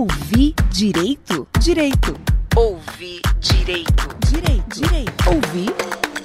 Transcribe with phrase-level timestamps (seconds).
[0.00, 1.46] Ouvir direito?
[1.60, 2.18] Direito.
[2.56, 4.08] Ouvir direito.
[4.30, 4.80] Direito.
[4.80, 5.28] Direito.
[5.28, 5.74] Ouvir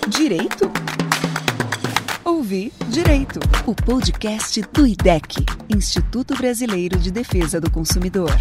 [0.08, 0.72] direito?
[2.24, 8.32] Ouvir Direito, o podcast do IDEC, Instituto Brasileiro de Defesa do Consumidor.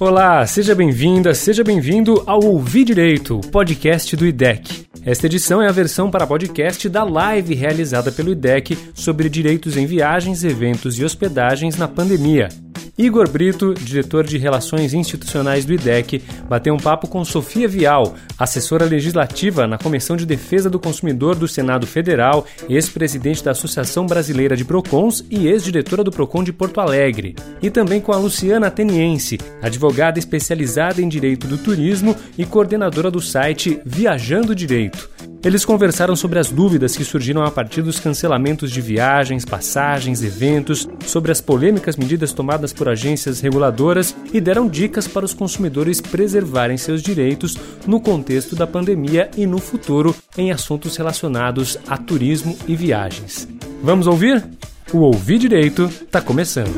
[0.00, 4.88] Olá, seja bem-vinda, seja bem-vindo ao Ouvir Direito, podcast do IDEC.
[5.04, 9.86] Esta edição é a versão para podcast da live realizada pelo IDEC sobre direitos em
[9.86, 12.48] viagens, eventos e hospedagens na pandemia.
[12.96, 18.84] Igor Brito, diretor de Relações Institucionais do IDEC, bateu um papo com Sofia Vial, assessora
[18.84, 24.64] legislativa na Comissão de Defesa do Consumidor do Senado Federal, ex-presidente da Associação Brasileira de
[24.64, 27.34] Procons e ex-diretora do Procon de Porto Alegre.
[27.60, 33.20] E também com a Luciana Ateniense, advogada especializada em direito do turismo e coordenadora do
[33.20, 35.10] site Viajando Direito.
[35.44, 40.88] Eles conversaram sobre as dúvidas que surgiram a partir dos cancelamentos de viagens, passagens, eventos,
[41.04, 46.76] sobre as polêmicas medidas tomadas por agências reguladoras e deram dicas para os consumidores preservarem
[46.76, 52.74] seus direitos no contexto da pandemia e no futuro em assuntos relacionados a turismo e
[52.74, 53.48] viagens.
[53.82, 54.44] Vamos ouvir?
[54.92, 56.74] O Ouvir Direito está começando.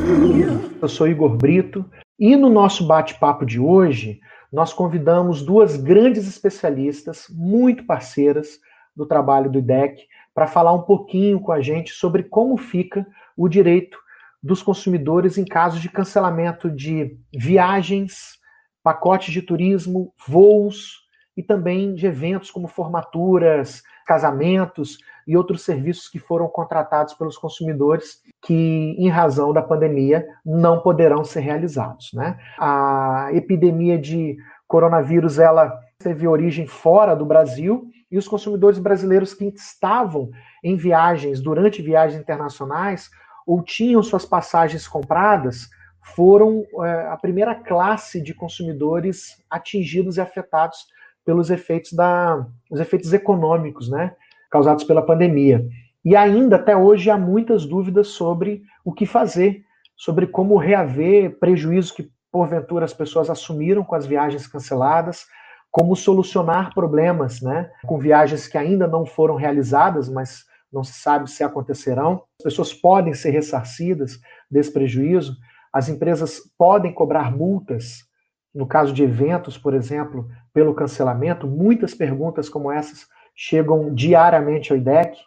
[0.81, 1.85] Eu sou Igor Brito
[2.19, 4.19] e no nosso bate-papo de hoje
[4.51, 8.59] nós convidamos duas grandes especialistas, muito parceiras
[8.95, 13.47] do trabalho do IDEC, para falar um pouquinho com a gente sobre como fica o
[13.47, 13.97] direito
[14.41, 18.37] dos consumidores em caso de cancelamento de viagens,
[18.83, 26.17] pacotes de turismo, voos e também de eventos como formaturas, casamentos e outros serviços que
[26.17, 32.11] foram contratados pelos consumidores que, em razão da pandemia, não poderão ser realizados.
[32.13, 32.39] Né?
[32.57, 39.45] A epidemia de coronavírus ela teve origem fora do Brasil e os consumidores brasileiros que
[39.45, 40.29] estavam
[40.63, 43.09] em viagens durante viagens internacionais
[43.47, 45.69] ou tinham suas passagens compradas
[46.15, 50.85] foram é, a primeira classe de consumidores atingidos e afetados
[51.25, 54.13] pelos efeitos da, os efeitos econômicos, né?
[54.51, 55.65] causados pela pandemia.
[56.03, 59.63] E ainda até hoje há muitas dúvidas sobre o que fazer,
[59.95, 65.25] sobre como reaver prejuízo que porventura as pessoas assumiram com as viagens canceladas,
[65.69, 71.29] como solucionar problemas, né, com viagens que ainda não foram realizadas, mas não se sabe
[71.29, 72.23] se acontecerão.
[72.39, 74.19] As pessoas podem ser ressarcidas
[74.49, 75.35] desse prejuízo,
[75.71, 78.05] as empresas podem cobrar multas,
[78.53, 81.47] no caso de eventos, por exemplo, pelo cancelamento.
[81.47, 85.17] Muitas perguntas como essas chegam diariamente ao IDEC.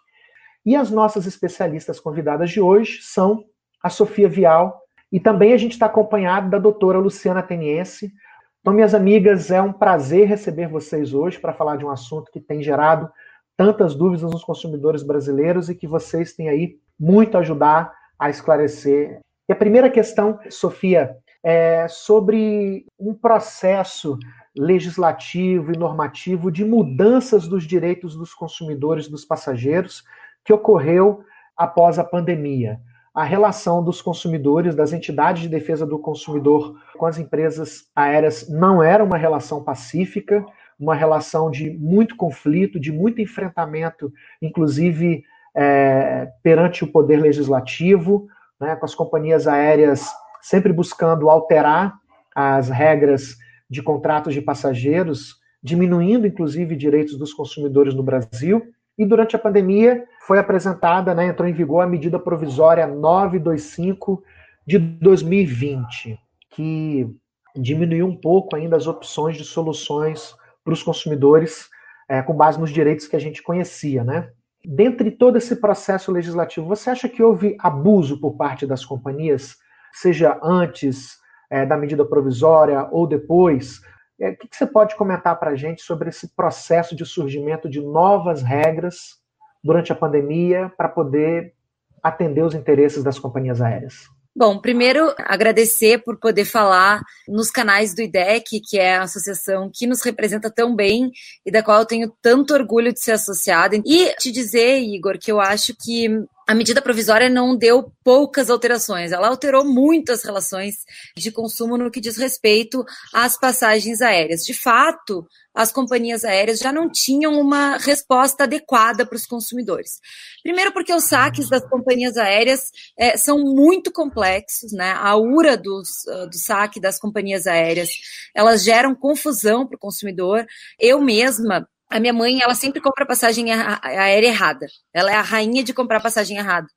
[0.66, 3.44] E as nossas especialistas convidadas de hoje são
[3.82, 4.80] a Sofia Vial
[5.12, 8.12] e também a gente está acompanhado da doutora Luciana Teniense.
[8.60, 12.40] Então, minhas amigas, é um prazer receber vocês hoje para falar de um assunto que
[12.40, 13.10] tem gerado
[13.60, 19.20] tantas dúvidas nos consumidores brasileiros e que vocês têm aí muito a ajudar a esclarecer.
[19.46, 24.18] E a primeira questão, Sofia, é sobre um processo
[24.56, 30.04] legislativo e normativo de mudanças dos direitos dos consumidores, dos passageiros,
[30.42, 31.22] que ocorreu
[31.54, 32.80] após a pandemia.
[33.14, 38.82] A relação dos consumidores, das entidades de defesa do consumidor com as empresas aéreas não
[38.82, 40.46] era uma relação pacífica,
[40.80, 44.10] uma relação de muito conflito, de muito enfrentamento,
[44.40, 45.22] inclusive
[45.54, 48.26] é, perante o poder legislativo,
[48.58, 51.98] né, com as companhias aéreas sempre buscando alterar
[52.34, 53.36] as regras
[53.68, 58.62] de contratos de passageiros, diminuindo inclusive direitos dos consumidores no Brasil.
[58.96, 64.22] E durante a pandemia foi apresentada, né, entrou em vigor a medida provisória 925
[64.66, 66.18] de 2020,
[66.50, 67.06] que
[67.54, 70.34] diminuiu um pouco ainda as opções de soluções
[70.70, 71.68] para os consumidores
[72.08, 74.30] é, com base nos direitos que a gente conhecia, né?
[74.64, 79.56] Dentre todo esse processo legislativo, você acha que houve abuso por parte das companhias,
[79.92, 81.18] seja antes
[81.50, 83.80] é, da medida provisória ou depois.
[84.20, 87.68] É, o que, que você pode comentar para a gente sobre esse processo de surgimento
[87.68, 89.16] de novas regras
[89.64, 91.54] durante a pandemia para poder
[92.02, 94.08] atender os interesses das companhias aéreas?
[94.34, 99.88] Bom, primeiro agradecer por poder falar nos canais do IDEC, que é a associação que
[99.88, 101.10] nos representa tão bem
[101.44, 103.76] e da qual eu tenho tanto orgulho de ser associada.
[103.84, 106.08] E te dizer, Igor, que eu acho que
[106.50, 110.78] a medida provisória não deu poucas alterações, ela alterou muitas relações
[111.16, 114.42] de consumo no que diz respeito às passagens aéreas.
[114.42, 115.24] De fato,
[115.54, 120.00] as companhias aéreas já não tinham uma resposta adequada para os consumidores.
[120.42, 124.90] Primeiro, porque os saques das companhias aéreas é, são muito complexos, né?
[124.96, 127.90] A URA dos, uh, do saque das companhias aéreas,
[128.34, 130.44] elas geram confusão para o consumidor.
[130.80, 134.66] Eu mesma a minha mãe, ela sempre compra passagem aérea errada.
[134.94, 136.68] Ela é a rainha de comprar passagem errada.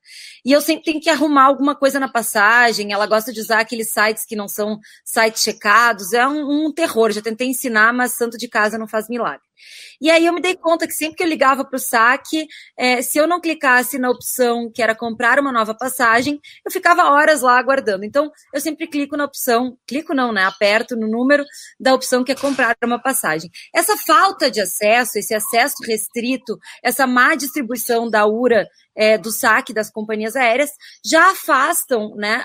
[0.44, 2.92] E eu sempre tenho que arrumar alguma coisa na passagem.
[2.92, 6.12] Ela gosta de usar aqueles sites que não são sites checados.
[6.12, 7.12] É um, um terror.
[7.12, 9.40] Já tentei ensinar, mas santo de casa não faz milagre.
[10.00, 12.46] E aí eu me dei conta que sempre que eu ligava para o saque,
[12.76, 17.10] é, se eu não clicasse na opção que era comprar uma nova passagem, eu ficava
[17.10, 18.04] horas lá aguardando.
[18.04, 20.44] Então, eu sempre clico na opção, clico não, né?
[20.44, 21.44] Aperto no número
[21.78, 23.50] da opção que é comprar uma passagem.
[23.74, 28.66] Essa falta de acesso, esse acesso restrito, essa má distribuição da URA
[28.96, 30.70] é, do saque das companhias aéreas
[31.04, 32.44] já afastam né,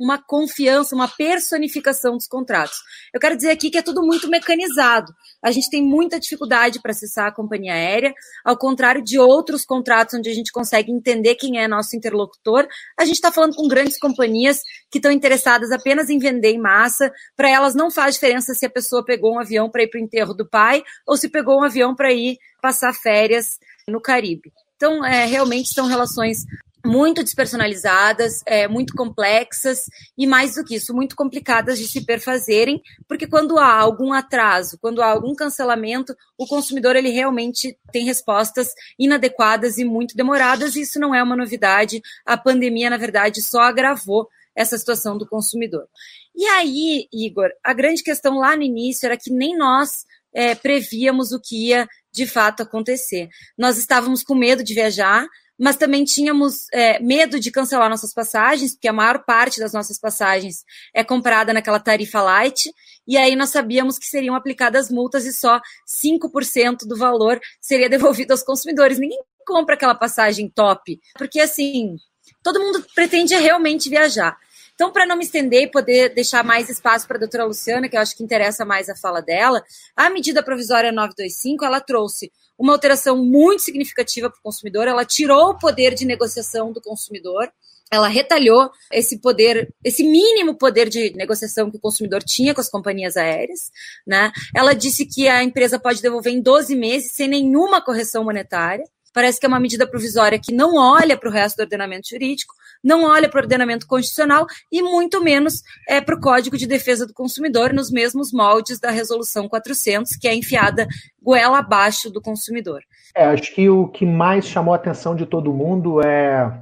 [0.00, 2.76] uma confiança, uma personificação dos contratos.
[3.12, 5.12] Eu quero dizer aqui que é tudo muito mecanizado.
[5.42, 8.14] A gente tem muita dificuldade para acessar a companhia aérea,
[8.44, 12.66] ao contrário de outros contratos onde a gente consegue entender quem é nosso interlocutor.
[12.98, 14.60] A gente está falando com grandes companhias
[14.90, 17.12] que estão interessadas apenas em vender em massa.
[17.36, 20.02] Para elas não faz diferença se a pessoa pegou um avião para ir para o
[20.02, 24.50] enterro do pai ou se pegou um avião para ir passar férias no Caribe.
[24.84, 26.44] Então, é, realmente são relações
[26.84, 29.86] muito despersonalizadas, é, muito complexas
[30.18, 34.76] e, mais do que isso, muito complicadas de se perfazerem, porque quando há algum atraso,
[34.82, 40.82] quando há algum cancelamento, o consumidor ele realmente tem respostas inadequadas e muito demoradas, e
[40.82, 42.02] isso não é uma novidade.
[42.26, 45.88] A pandemia, na verdade, só agravou essa situação do consumidor.
[46.36, 50.04] E aí, Igor, a grande questão lá no início era que nem nós
[50.34, 53.28] é, prevíamos o que ia de fato acontecer.
[53.56, 55.26] Nós estávamos com medo de viajar,
[55.58, 59.98] mas também tínhamos é, medo de cancelar nossas passagens, porque a maior parte das nossas
[59.98, 62.72] passagens é comprada naquela tarifa light,
[63.06, 68.32] e aí nós sabíamos que seriam aplicadas multas e só 5% do valor seria devolvido
[68.32, 68.98] aos consumidores.
[68.98, 71.96] Ninguém compra aquela passagem top, porque assim,
[72.42, 74.36] todo mundo pretende realmente viajar.
[74.74, 77.96] Então, para não me estender e poder deixar mais espaço para a doutora Luciana, que
[77.96, 79.62] eu acho que interessa mais a fala dela,
[79.96, 85.50] a medida provisória 925, ela trouxe uma alteração muito significativa para o consumidor, ela tirou
[85.50, 87.50] o poder de negociação do consumidor,
[87.90, 92.68] ela retalhou esse poder, esse mínimo poder de negociação que o consumidor tinha com as
[92.68, 93.70] companhias aéreas,
[94.06, 94.32] né?
[94.54, 98.84] Ela disse que a empresa pode devolver em 12 meses sem nenhuma correção monetária.
[99.12, 102.54] Parece que é uma medida provisória que não olha para o resto do ordenamento jurídico,
[102.84, 107.06] não olha para o ordenamento constitucional e muito menos é, para o Código de Defesa
[107.06, 110.86] do Consumidor, nos mesmos moldes da Resolução 400, que é enfiada
[111.22, 112.82] goela abaixo do consumidor.
[113.16, 116.52] É, acho que o que mais chamou a atenção de todo mundo é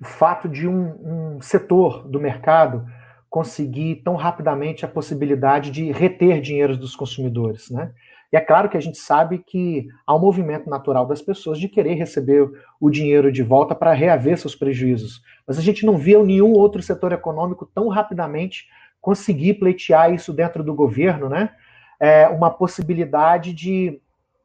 [0.00, 2.86] o fato de um, um setor do mercado
[3.28, 7.90] conseguir tão rapidamente a possibilidade de reter dinheiro dos consumidores, né?
[8.32, 11.68] E é claro que a gente sabe que há um movimento natural das pessoas de
[11.68, 12.50] querer receber
[12.80, 15.22] o dinheiro de volta para reaver seus prejuízos.
[15.46, 18.66] Mas a gente não via nenhum outro setor econômico tão rapidamente
[19.00, 21.50] conseguir pleitear isso dentro do governo, né?
[21.98, 24.00] É uma possibilidade de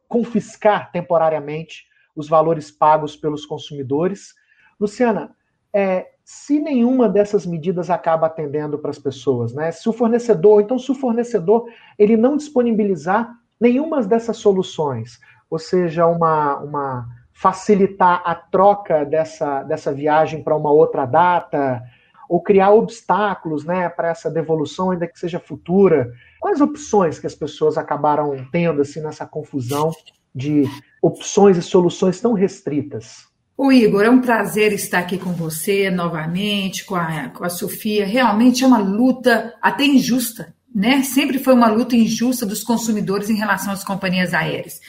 [0.07, 4.35] confiscar temporariamente os valores pagos pelos consumidores.
[4.79, 5.35] Luciana,
[5.73, 9.71] é, se nenhuma dessas medidas acaba atendendo para as pessoas, né?
[9.71, 11.67] Se o fornecedor, então se o fornecedor
[11.97, 15.19] ele não disponibilizar nenhuma dessas soluções,
[15.49, 21.81] ou seja, uma, uma facilitar a troca dessa, dessa viagem para uma outra data,
[22.27, 26.11] ou criar obstáculos né, para essa devolução, ainda que seja futura.
[26.39, 29.91] Quais opções que as pessoas acabaram tendo assim, nessa confusão
[30.33, 30.63] de
[31.01, 33.29] opções e soluções tão restritas?
[33.57, 38.05] O Igor, é um prazer estar aqui com você novamente, com a, com a Sofia.
[38.05, 41.03] Realmente é uma luta até injusta né?
[41.03, 44.79] Sempre foi uma luta injusta dos consumidores em relação às companhias aéreas.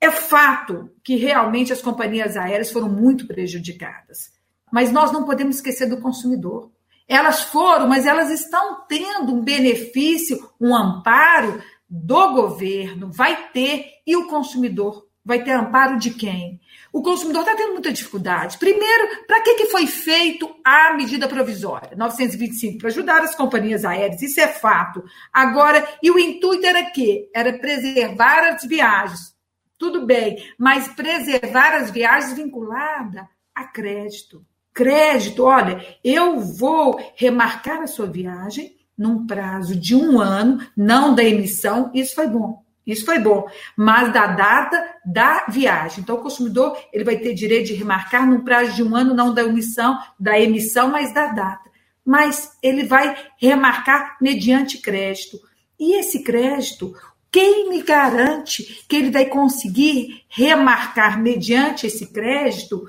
[0.00, 4.32] É fato que realmente as companhias aéreas foram muito prejudicadas,
[4.72, 6.70] mas nós não podemos esquecer do consumidor.
[7.08, 14.16] Elas foram, mas elas estão tendo um benefício, um amparo do governo, vai ter, e
[14.16, 16.60] o consumidor vai ter amparo de quem?
[16.96, 18.56] O consumidor está tendo muita dificuldade.
[18.56, 22.78] Primeiro, para que, que foi feito a medida provisória 925?
[22.78, 25.04] Para ajudar as companhias aéreas, isso é fato.
[25.30, 27.28] Agora, e o intuito era que?
[27.34, 29.36] Era preservar as viagens.
[29.76, 34.42] Tudo bem, mas preservar as viagens vinculada a crédito.
[34.72, 41.22] Crédito, olha, eu vou remarcar a sua viagem num prazo de um ano, não da
[41.22, 42.64] emissão, isso foi bom.
[42.86, 46.00] Isso foi bom, mas da data da viagem.
[46.00, 49.34] Então, o consumidor ele vai ter direito de remarcar num prazo de um ano, não
[49.34, 51.68] da emissão, da emissão, mas da data.
[52.04, 55.40] Mas ele vai remarcar mediante crédito.
[55.78, 56.94] E esse crédito,
[57.30, 62.86] quem me garante que ele vai conseguir remarcar mediante esse crédito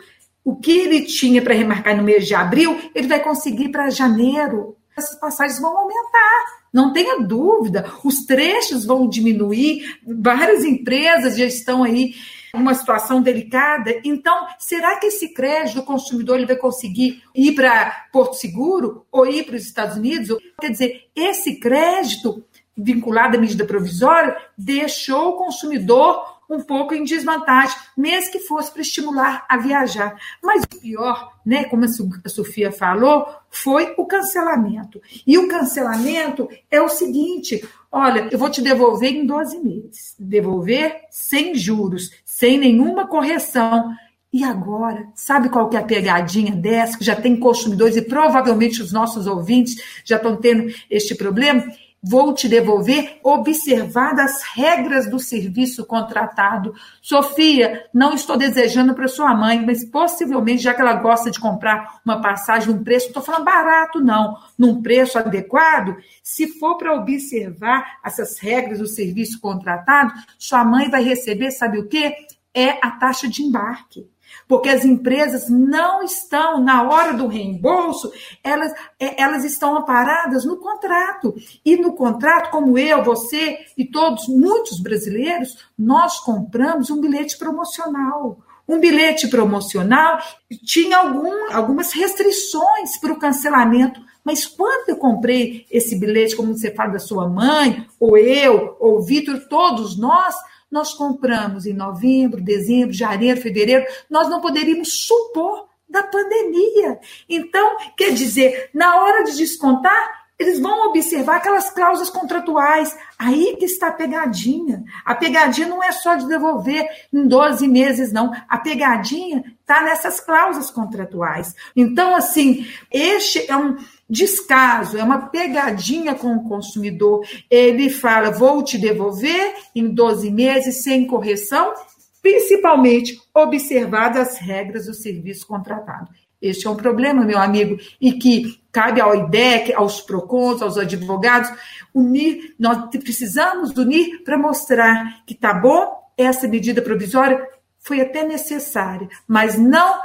[0.47, 4.76] o que ele tinha para remarcar no mês de abril, ele vai conseguir para janeiro.
[4.97, 6.57] Essas passagens vão aumentar.
[6.73, 12.13] Não tenha dúvida, os trechos vão diminuir, várias empresas já estão aí
[12.53, 13.99] uma situação delicada.
[14.03, 19.25] Então, será que esse crédito do consumidor ele vai conseguir ir para Porto Seguro ou
[19.25, 20.37] ir para os Estados Unidos?
[20.59, 22.43] Quer dizer, esse crédito
[22.75, 28.81] vinculado à medida provisória deixou o consumidor um pouco em desvantagem, mesmo que fosse para
[28.81, 30.15] estimular a viajar.
[30.41, 35.01] Mas o pior, né, como a Sofia falou, foi o cancelamento.
[35.25, 40.15] E o cancelamento é o seguinte: olha, eu vou te devolver em 12 meses.
[40.17, 43.93] Devolver sem juros, sem nenhuma correção.
[44.31, 46.97] E agora, sabe qual que é a pegadinha dessa?
[47.01, 51.63] Já tem consumidores e provavelmente os nossos ouvintes já estão tendo este problema?
[52.01, 56.73] Vou te devolver observadas as regras do serviço contratado.
[57.01, 61.99] Sofia, não estou desejando para sua mãe, mas possivelmente, já que ela gosta de comprar
[62.05, 66.93] uma passagem num preço, não estou falando barato, não, num preço adequado, se for para
[66.93, 72.13] observar essas regras do serviço contratado, sua mãe vai receber, sabe o quê?
[72.53, 74.07] É a taxa de embarque
[74.47, 78.11] porque as empresas não estão, na hora do reembolso,
[78.43, 81.35] elas, é, elas estão amparadas no contrato.
[81.65, 88.39] E no contrato, como eu, você e todos, muitos brasileiros, nós compramos um bilhete promocional.
[88.67, 90.19] Um bilhete promocional
[90.65, 94.01] tinha algum, algumas restrições para o cancelamento.
[94.23, 98.97] Mas quando eu comprei esse bilhete, como você fala da sua mãe, ou eu, ou
[98.97, 100.35] o Vitor, todos nós,
[100.77, 106.99] nós compramos em novembro, dezembro, janeiro, fevereiro, nós não poderíamos supor da pandemia.
[107.27, 112.95] Então, quer dizer, na hora de descontar, eles vão observar aquelas cláusulas contratuais.
[113.17, 114.83] Aí que está a pegadinha.
[115.03, 118.31] A pegadinha não é só de devolver em 12 meses, não.
[118.47, 121.55] A pegadinha está nessas cláusulas contratuais.
[121.75, 123.77] Então, assim, este é um
[124.09, 127.25] descaso, é uma pegadinha com o consumidor.
[127.49, 131.73] Ele fala: vou te devolver em 12 meses sem correção,
[132.21, 136.09] principalmente observadas as regras do serviço contratado.
[136.41, 141.49] Este é um problema, meu amigo, e que cabe ao IDEC, aos PROCONs, aos advogados,
[141.93, 147.43] unir, nós precisamos unir para mostrar que tá bom, essa medida provisória
[147.79, 149.99] foi até necessária, mas não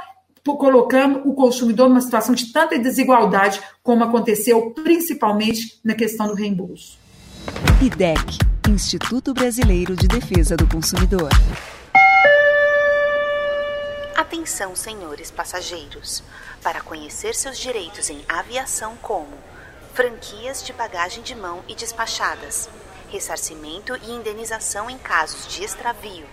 [0.45, 6.97] colocando o consumidor numa situação de tanta desigualdade como aconteceu principalmente na questão do reembolso.
[7.81, 11.29] IDEC, Instituto Brasileiro de Defesa do Consumidor.
[14.15, 16.23] Atenção, senhores passageiros,
[16.61, 19.31] para conhecer seus direitos em aviação como
[19.93, 22.69] franquias de bagagem de mão e despachadas,
[23.09, 26.25] ressarcimento e indenização em casos de extravio,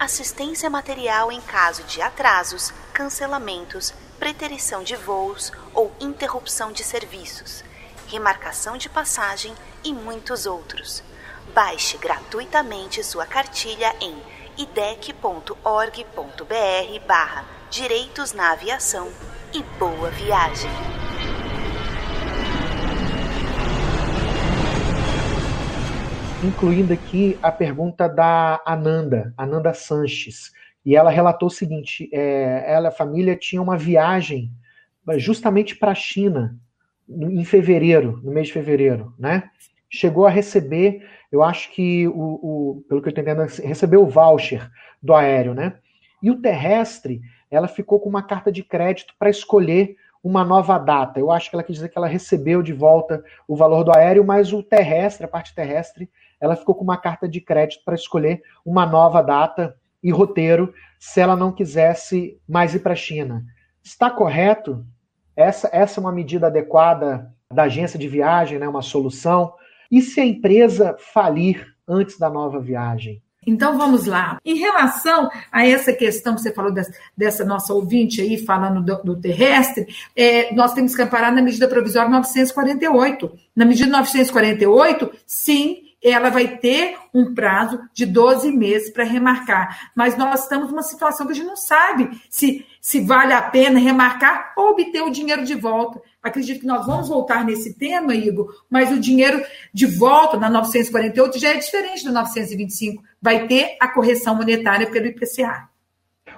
[0.00, 7.62] assistência material em caso de atrasos, cancelamentos, preterição de voos ou interrupção de serviços,
[8.08, 9.54] remarcação de passagem
[9.84, 11.02] e muitos outros.
[11.52, 14.16] Baixe gratuitamente sua cartilha em
[14.56, 15.52] idec.org.br
[17.06, 19.12] barra Direitos na Aviação
[19.52, 20.70] e boa viagem!
[26.40, 30.52] Incluindo aqui a pergunta da Ananda, Ananda Sanches,
[30.84, 34.50] e ela relatou o seguinte: é, ela, a família tinha uma viagem
[35.16, 36.56] justamente para a China
[37.08, 39.50] em fevereiro, no mês de fevereiro, né?
[39.90, 44.08] Chegou a receber eu acho que, o, o, pelo que eu estou entendendo, recebeu o
[44.08, 44.68] voucher
[45.00, 45.78] do aéreo, né?
[46.22, 47.20] E o terrestre,
[47.50, 51.20] ela ficou com uma carta de crédito para escolher uma nova data.
[51.20, 54.24] Eu acho que ela quis dizer que ela recebeu de volta o valor do aéreo,
[54.24, 58.42] mas o terrestre, a parte terrestre, ela ficou com uma carta de crédito para escolher
[58.64, 63.44] uma nova data e roteiro se ela não quisesse mais ir para a China.
[63.82, 64.84] Está correto?
[65.36, 69.54] Essa, essa é uma medida adequada da agência de viagem, né, uma solução?
[69.90, 73.22] E se a empresa falir antes da nova viagem?
[73.46, 74.38] Então vamos lá.
[74.44, 79.02] Em relação a essa questão que você falou dessa, dessa nossa ouvinte aí, falando do,
[79.02, 83.32] do terrestre, é, nós temos que amparar na medida provisória 948.
[83.56, 89.90] Na medida 948, sim, ela vai ter um prazo de 12 meses para remarcar.
[89.94, 93.78] Mas nós estamos numa situação que a gente não sabe se, se vale a pena
[93.78, 96.00] remarcar ou obter o dinheiro de volta.
[96.22, 99.42] Acredito que nós vamos voltar nesse tema, Igor, mas o dinheiro
[99.72, 103.02] de volta na 948 já é diferente do 925.
[103.20, 105.68] Vai ter a correção monetária pelo IPCA.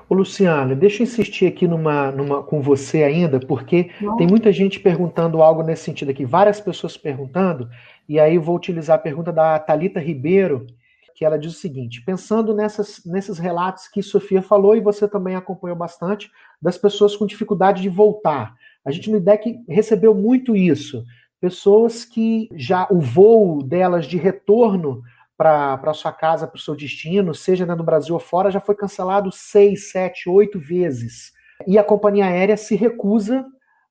[0.08, 4.16] Ô, Luciana, deixa eu insistir aqui numa, numa, com você ainda, porque Não.
[4.16, 7.68] tem muita gente perguntando algo nesse sentido aqui, várias pessoas perguntando,
[8.08, 10.66] e aí vou utilizar a pergunta da Talita Ribeiro,
[11.14, 15.36] que ela diz o seguinte: pensando nessas, nesses relatos que Sofia falou e você também
[15.36, 16.30] acompanhou bastante,
[16.60, 18.54] das pessoas com dificuldade de voltar.
[18.84, 21.04] A gente no IDEC recebeu muito isso.
[21.40, 25.02] pessoas que já o voo delas de retorno
[25.36, 29.30] para sua casa, para o seu destino, seja no Brasil ou fora, já foi cancelado
[29.32, 31.32] seis, sete, oito vezes.
[31.66, 33.44] E a companhia aérea se recusa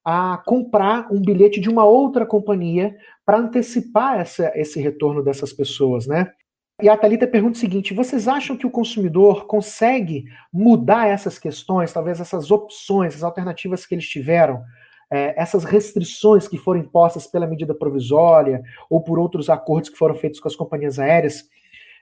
[0.04, 6.06] a comprar um bilhete de uma outra companhia para antecipar essa, esse retorno dessas pessoas,
[6.06, 6.32] né?
[6.80, 11.92] E a Thalita pergunta o seguinte: vocês acham que o consumidor consegue mudar essas questões,
[11.92, 14.62] talvez essas opções, as alternativas que eles tiveram,
[15.10, 20.16] é, essas restrições que foram impostas pela medida provisória ou por outros acordos que foram
[20.16, 21.44] feitos com as companhias aéreas,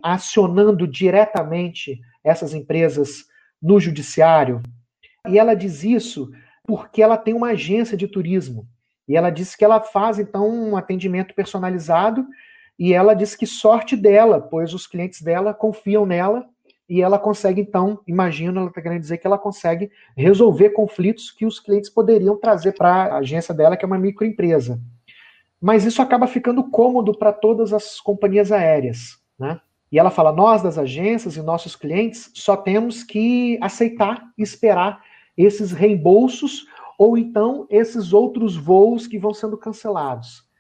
[0.02, 3.24] acionando diretamente essas empresas
[3.60, 4.62] no judiciário?
[5.28, 6.30] E ela diz isso
[6.70, 8.64] porque ela tem uma agência de turismo.
[9.08, 12.24] E ela disse que ela faz, então, um atendimento personalizado
[12.78, 16.46] e ela diz que sorte dela, pois os clientes dela confiam nela
[16.88, 21.44] e ela consegue, então, imagino, ela está querendo dizer que ela consegue resolver conflitos que
[21.44, 24.80] os clientes poderiam trazer para a agência dela, que é uma microempresa.
[25.60, 29.18] Mas isso acaba ficando cômodo para todas as companhias aéreas.
[29.36, 29.60] Né?
[29.90, 35.02] E ela fala: nós das agências e nossos clientes só temos que aceitar e esperar
[35.44, 36.66] esses reembolsos
[36.98, 40.50] ou então esses outros voos que vão sendo cancelados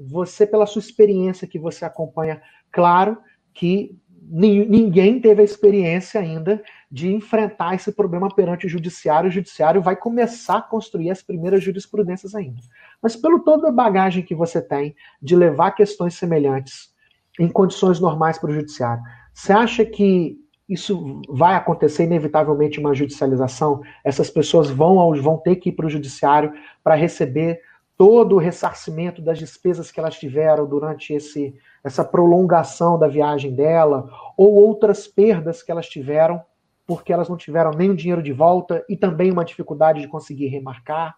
[0.00, 2.40] você, pela sua experiência que você acompanha,
[2.72, 3.18] claro
[3.52, 3.98] que
[4.32, 9.28] ninguém teve a experiência ainda de enfrentar esse problema perante o judiciário.
[9.28, 12.60] O judiciário vai começar a construir as primeiras jurisprudências ainda.
[13.02, 16.94] Mas pelo toda a bagagem que você tem de levar questões semelhantes
[17.40, 19.02] em condições normais para o judiciário,
[19.34, 20.38] você acha que
[20.70, 23.82] isso vai acontecer inevitavelmente uma judicialização?
[24.04, 27.60] Essas pessoas vão, vão ter que ir para o judiciário para receber
[27.98, 34.08] todo o ressarcimento das despesas que elas tiveram durante esse, essa prolongação da viagem dela,
[34.38, 36.40] ou outras perdas que elas tiveram,
[36.86, 40.46] porque elas não tiveram nem o dinheiro de volta e também uma dificuldade de conseguir
[40.46, 41.14] remarcar.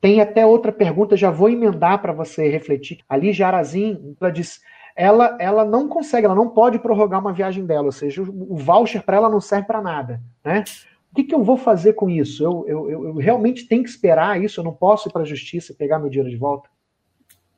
[0.00, 3.00] Tem até outra pergunta, já vou emendar para você refletir.
[3.08, 4.60] Ali, Jarazin, ela diz,
[4.94, 9.02] ela, ela não consegue, ela não pode prorrogar uma viagem dela, ou seja, o, voucher
[9.02, 10.64] para ela não serve para nada, né?
[11.10, 12.42] O que, que, eu vou fazer com isso?
[12.42, 14.60] Eu, eu, eu, realmente tenho que esperar isso?
[14.60, 16.70] Eu não posso ir para a justiça e pegar meu dinheiro de volta?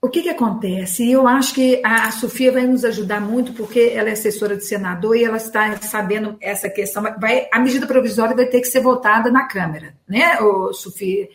[0.02, 1.08] O que, que acontece?
[1.08, 5.16] Eu acho que a Sofia vai nos ajudar muito, porque ela é assessora de senador
[5.16, 7.02] e ela está sabendo essa questão.
[7.18, 10.36] Vai, a medida provisória vai ter que ser votada na Câmara, né,
[10.72, 11.28] Sofia?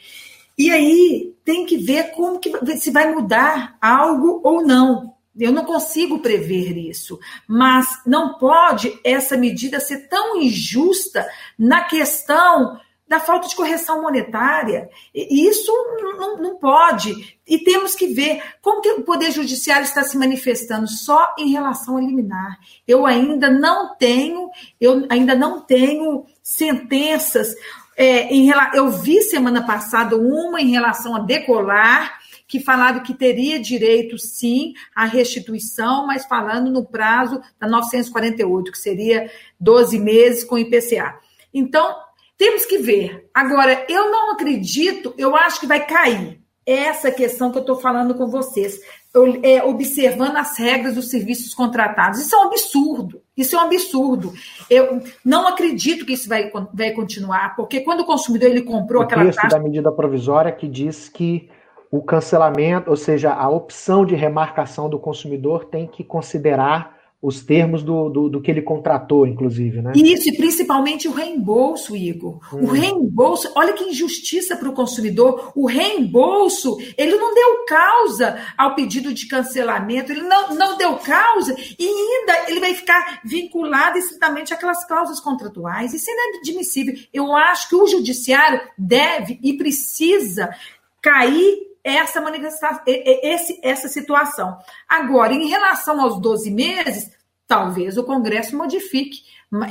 [0.55, 5.15] E aí tem que ver como que se vai mudar algo ou não.
[5.39, 12.79] Eu não consigo prever isso, mas não pode essa medida ser tão injusta na questão
[13.09, 14.87] da falta de correção monetária.
[15.13, 17.39] Isso não, não, pode.
[17.45, 21.97] E temos que ver como que o Poder Judiciário está se manifestando só em relação
[21.97, 22.59] a liminar.
[22.87, 27.55] Eu ainda não tenho, eu ainda não tenho sentenças.
[27.97, 32.18] É, em, eu vi semana passada uma em relação a decolar,
[32.49, 38.77] que falava que teria direito, sim, à restituição, mas falando no prazo da 948, que
[38.79, 41.19] seria 12 meses com IPCA.
[41.53, 41.95] Então,
[42.35, 43.29] temos que ver.
[43.31, 48.15] Agora, eu não acredito, eu acho que vai cair essa questão que eu estou falando
[48.15, 48.79] com vocês,
[49.13, 52.19] eu, é, observando as regras dos serviços contratados.
[52.19, 53.21] Isso é um absurdo.
[53.37, 54.33] Isso é um absurdo.
[54.69, 59.05] Eu não acredito que isso vai, vai continuar, porque quando o consumidor ele comprou o
[59.05, 59.55] aquela texto taxa...
[59.55, 61.49] da medida provisória que diz que
[61.91, 67.83] o cancelamento, ou seja, a opção de remarcação do consumidor tem que considerar os termos
[67.83, 69.91] do, do, do, que ele contratou, inclusive, né?
[69.93, 72.39] Isso, e principalmente o reembolso, Igor.
[72.53, 72.63] Hum.
[72.63, 75.51] O reembolso, olha que injustiça para o consumidor.
[75.53, 81.53] O reembolso, ele não deu causa ao pedido de cancelamento, ele não, não deu causa
[81.77, 85.93] e ainda ele vai ficar vinculado estritamente àquelas cláusulas contratuais.
[85.93, 86.95] Isso é inadmissível.
[87.13, 90.55] Eu acho que o judiciário deve e precisa
[91.01, 94.57] cair essa manifestação, esse, essa situação.
[94.87, 97.11] Agora, em relação aos 12 meses,
[97.47, 99.21] talvez o Congresso modifique.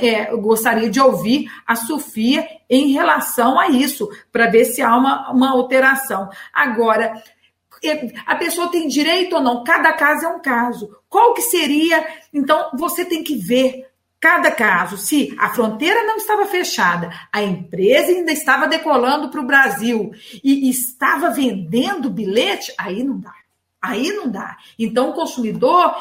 [0.01, 5.31] É, gostaria de ouvir a Sofia em relação a isso, para ver se há uma,
[5.31, 6.29] uma alteração.
[6.53, 7.13] Agora,
[7.81, 9.63] é, a pessoa tem direito ou não?
[9.63, 10.93] Cada caso é um caso.
[11.07, 12.05] Qual que seria?
[12.33, 13.88] Então, você tem que ver
[14.19, 19.47] Cada caso, se a fronteira não estava fechada, a empresa ainda estava decolando para o
[19.47, 20.11] Brasil
[20.43, 23.33] e estava vendendo bilhete, aí não dá.
[23.81, 24.57] Aí não dá.
[24.77, 25.95] Então, o consumidor,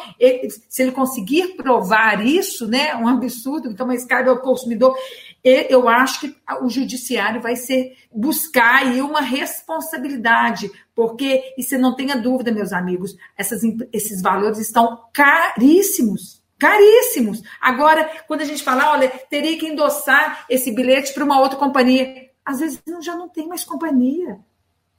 [0.69, 4.97] se ele conseguir provar isso, né, um absurdo, então, mas cabe ao consumidor,
[5.45, 11.95] eu acho que o judiciário vai ser buscar aí uma responsabilidade, porque, e você não
[11.95, 13.61] tenha dúvida, meus amigos, essas,
[13.93, 17.43] esses valores estão caríssimos Caríssimos.
[17.61, 22.31] Agora, quando a gente fala, olha, teria que endossar esse bilhete para uma outra companhia.
[22.45, 24.41] Às vezes já não tem mais companhia.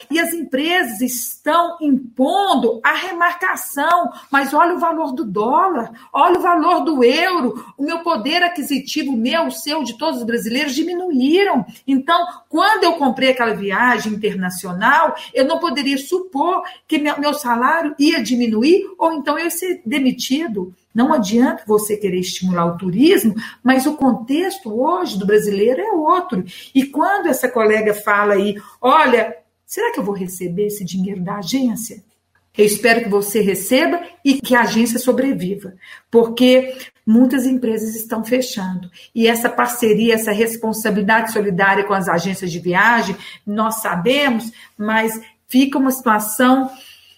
[0.09, 6.41] E as empresas estão impondo a remarcação, mas olha o valor do dólar, olha o
[6.41, 11.65] valor do euro, o meu poder aquisitivo, meu, o seu, de todos os brasileiros, diminuíram.
[11.87, 18.21] Então, quando eu comprei aquela viagem internacional, eu não poderia supor que meu salário ia
[18.21, 20.73] diminuir ou então eu ia ser demitido.
[20.93, 26.43] Não adianta você querer estimular o turismo, mas o contexto hoje do brasileiro é outro.
[26.73, 29.35] E quando essa colega fala aí, olha,
[29.69, 32.03] será que eu vou receber esse dinheiro da agência?
[32.57, 35.75] Eu espero que você receba e que a agência sobreviva,
[36.09, 38.89] porque muitas empresas estão fechando.
[39.13, 45.77] E essa parceria, essa responsabilidade solidária com as agências de viagem, nós sabemos, mas fica
[45.77, 46.69] uma situação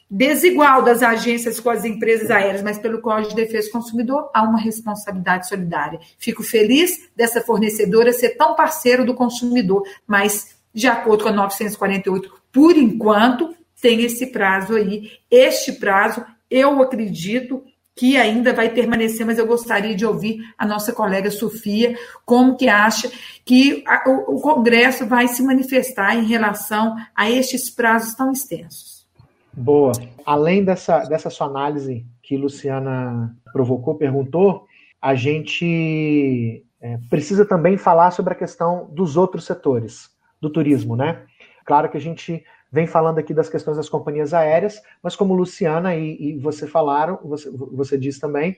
[0.10, 4.44] desigual das agências com as empresas aéreas, mas pelo Código de Defesa do Consumidor há
[4.44, 6.02] uma responsabilidade solidária.
[6.20, 12.41] Fico feliz dessa fornecedora ser tão parceiro do consumidor, mas de acordo com a 948,
[12.52, 15.12] por enquanto tem esse prazo aí.
[15.30, 17.64] Este prazo, eu acredito
[17.96, 22.68] que ainda vai permanecer, mas eu gostaria de ouvir a nossa colega Sofia, como que
[22.68, 23.12] acha
[23.44, 29.06] que a, o, o Congresso vai se manifestar em relação a estes prazos tão extensos.
[29.54, 29.92] Boa.
[30.26, 34.66] Além dessa, dessa sua análise que Luciana provocou, perguntou,
[35.02, 40.10] a gente é, precisa também falar sobre a questão dos outros setores
[40.40, 41.24] do turismo, né?
[41.66, 45.96] Claro que a gente vem falando aqui das questões das companhias aéreas, mas como Luciana
[45.96, 48.58] e, e você falaram, você, você disse também,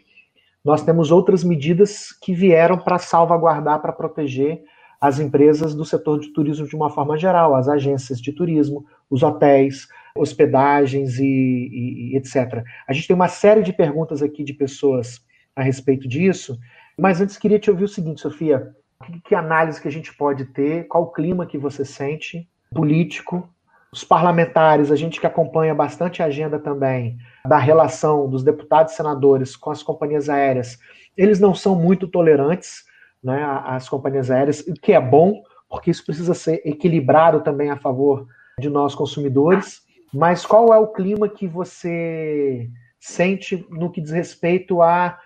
[0.63, 4.63] nós temos outras medidas que vieram para salvaguardar, para proteger
[5.02, 9.22] as empresas do setor de turismo de uma forma geral, as agências de turismo, os
[9.22, 12.63] hotéis, hospedagens e, e, e etc.
[12.88, 15.20] A gente tem uma série de perguntas aqui de pessoas
[15.56, 16.58] a respeito disso,
[16.98, 18.74] mas antes queria te ouvir o seguinte, Sofia,
[19.06, 23.48] que, que análise que a gente pode ter, qual o clima que você sente, político,
[23.92, 28.96] os parlamentares, a gente que acompanha bastante a agenda também da relação dos deputados e
[28.96, 30.80] senadores com as companhias aéreas,
[31.16, 32.84] eles não são muito tolerantes
[33.24, 37.78] né, às companhias aéreas, o que é bom, porque isso precisa ser equilibrado também a
[37.78, 38.28] favor
[38.60, 39.82] de nós consumidores.
[40.14, 45.20] Mas qual é o clima que você sente no que diz respeito à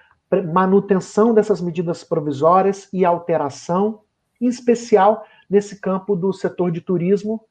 [0.54, 4.02] manutenção dessas medidas provisórias e alteração,
[4.42, 7.42] em especial nesse campo do setor de turismo,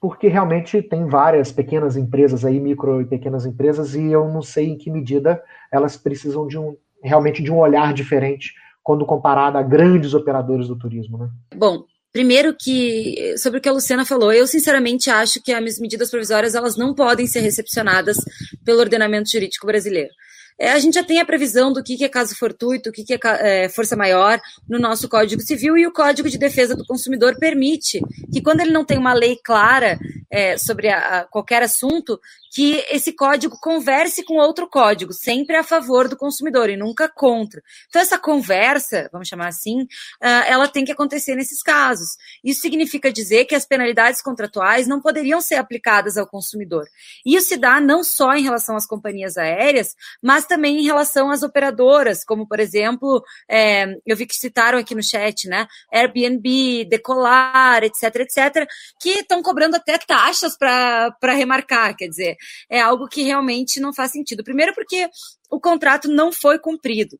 [0.00, 4.68] porque realmente tem várias pequenas empresas aí, micro e pequenas empresas, e eu não sei
[4.68, 9.62] em que medida elas precisam de um realmente de um olhar diferente quando comparada a
[9.62, 11.30] grandes operadores do turismo, né?
[11.54, 16.10] Bom, Primeiro que, sobre o que a Luciana falou, eu sinceramente acho que as medidas
[16.10, 18.16] provisórias elas não podem ser recepcionadas
[18.64, 20.10] pelo ordenamento jurídico brasileiro.
[20.58, 23.04] É, a gente já tem a previsão do que, que é caso fortuito, o que,
[23.04, 23.18] que é,
[23.64, 28.00] é, força maior no nosso Código Civil e o Código de Defesa do Consumidor permite
[28.32, 29.98] que, quando ele não tem uma lei clara
[30.30, 32.20] é, sobre a, a qualquer assunto,
[32.52, 37.62] que esse código converse com outro código, sempre a favor do consumidor e nunca contra.
[37.88, 42.16] Então, essa conversa, vamos chamar assim, uh, ela tem que acontecer nesses casos.
[42.42, 46.88] Isso significa dizer que as penalidades contratuais não poderiam ser aplicadas ao consumidor.
[47.24, 51.42] Isso se dá não só em relação às companhias aéreas, mas também em relação às
[51.42, 55.66] operadoras, como, por exemplo, é, eu vi que citaram aqui no chat, né?
[55.92, 58.66] Airbnb, Decolar, etc, etc,
[59.00, 62.36] que estão cobrando até taxas para remarcar, quer dizer,
[62.68, 64.44] é algo que realmente não faz sentido.
[64.44, 65.08] Primeiro, porque
[65.50, 67.18] o contrato não foi cumprido.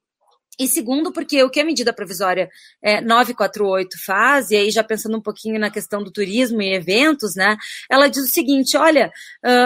[0.60, 2.50] E segundo, porque o que a medida provisória
[2.82, 7.34] é, 948 faz, e aí já pensando um pouquinho na questão do turismo e eventos,
[7.34, 7.56] né?
[7.90, 9.10] Ela diz o seguinte: olha,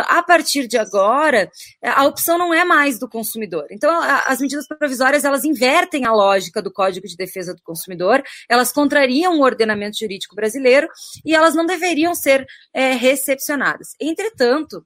[0.09, 1.51] a partir de agora,
[1.83, 3.67] a opção não é mais do consumidor.
[3.73, 3.91] Então,
[4.27, 9.39] as medidas provisórias elas invertem a lógica do Código de Defesa do Consumidor, elas contrariam
[9.39, 10.89] o ordenamento jurídico brasileiro
[11.25, 13.97] e elas não deveriam ser é, recepcionadas.
[14.01, 14.85] Entretanto,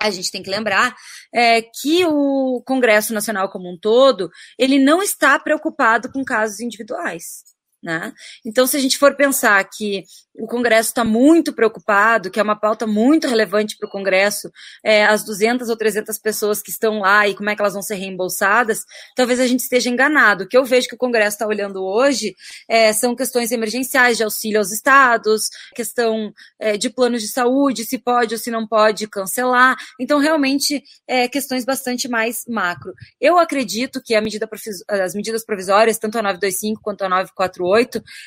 [0.00, 0.94] a gente tem que lembrar
[1.34, 7.55] é, que o Congresso Nacional como um todo, ele não está preocupado com casos individuais.
[7.86, 8.12] Né?
[8.44, 10.02] Então, se a gente for pensar que
[10.34, 14.50] o Congresso está muito preocupado, que é uma pauta muito relevante para o Congresso,
[14.84, 17.82] é, as 200 ou 300 pessoas que estão lá e como é que elas vão
[17.82, 18.80] ser reembolsadas,
[19.14, 20.42] talvez a gente esteja enganado.
[20.42, 22.34] O que eu vejo que o Congresso está olhando hoje
[22.68, 27.98] é, são questões emergenciais de auxílio aos estados, questão é, de planos de saúde, se
[27.98, 29.76] pode ou se não pode cancelar.
[30.00, 32.92] Então, realmente, é, questões bastante mais macro.
[33.20, 34.48] Eu acredito que medida,
[34.88, 37.75] as medidas provisórias, tanto a 925 quanto a 948,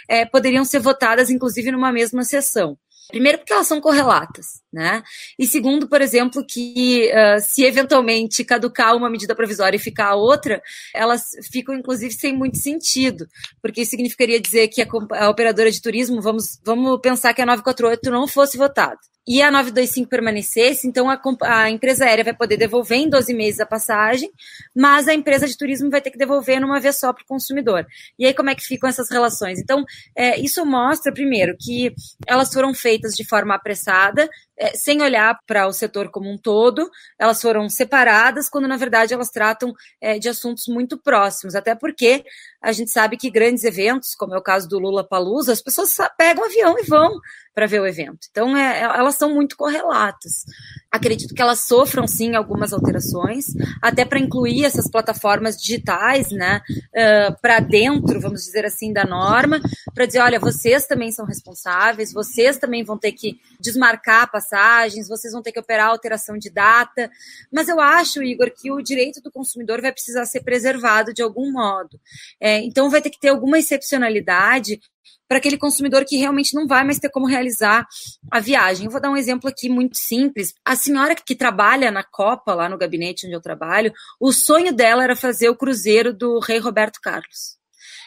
[0.08, 2.78] é, poderiam ser votadas, inclusive, numa mesma sessão.
[3.10, 5.02] Primeiro, porque elas são correlatas, né?
[5.38, 10.16] E segundo, por exemplo, que uh, se eventualmente caducar uma medida provisória e ficar a
[10.16, 10.62] outra,
[10.94, 13.28] elas ficam, inclusive, sem muito sentido,
[13.64, 14.88] porque isso significaria dizer que a,
[15.22, 19.00] a operadora de turismo, vamos, vamos pensar que a 948 não fosse votada.
[19.30, 23.60] E a 925 permanecesse, então a, a, empresa aérea vai poder devolver em 12 meses
[23.60, 24.32] a passagem,
[24.76, 27.86] mas a empresa de turismo vai ter que devolver numa vez só para o consumidor.
[28.18, 29.60] E aí como é que ficam essas relações?
[29.60, 29.86] Então,
[30.18, 31.94] é, isso mostra, primeiro, que
[32.26, 34.28] elas foram feitas de forma apressada,
[34.60, 39.14] é, sem olhar para o setor como um todo, elas foram separadas, quando na verdade
[39.14, 42.26] elas tratam é, de assuntos muito próximos, até porque
[42.62, 45.96] a gente sabe que grandes eventos, como é o caso do Lula Palusa, as pessoas
[46.18, 47.20] pegam avião e vão
[47.54, 48.28] para ver o evento.
[48.30, 50.44] Então, é, é, elas são muito correlatas.
[50.92, 53.46] Acredito que elas sofram, sim, algumas alterações,
[53.80, 59.62] até para incluir essas plataformas digitais, né, uh, para dentro, vamos dizer assim, da norma,
[59.94, 65.32] para dizer, olha, vocês também são responsáveis, vocês também vão ter que desmarcar passagens, vocês
[65.32, 67.12] vão ter que operar alteração de data.
[67.52, 71.52] Mas eu acho, Igor, que o direito do consumidor vai precisar ser preservado de algum
[71.52, 72.00] modo.
[72.40, 74.80] É, então, vai ter que ter alguma excepcionalidade
[75.28, 77.88] para aquele consumidor que realmente não vai mais ter como realizar
[78.32, 78.86] a viagem.
[78.86, 80.54] Eu vou dar um exemplo aqui muito simples.
[80.66, 85.04] A senhora que trabalha na Copa, lá no gabinete onde eu trabalho, o sonho dela
[85.04, 87.60] era fazer o cruzeiro do rei Roberto Carlos.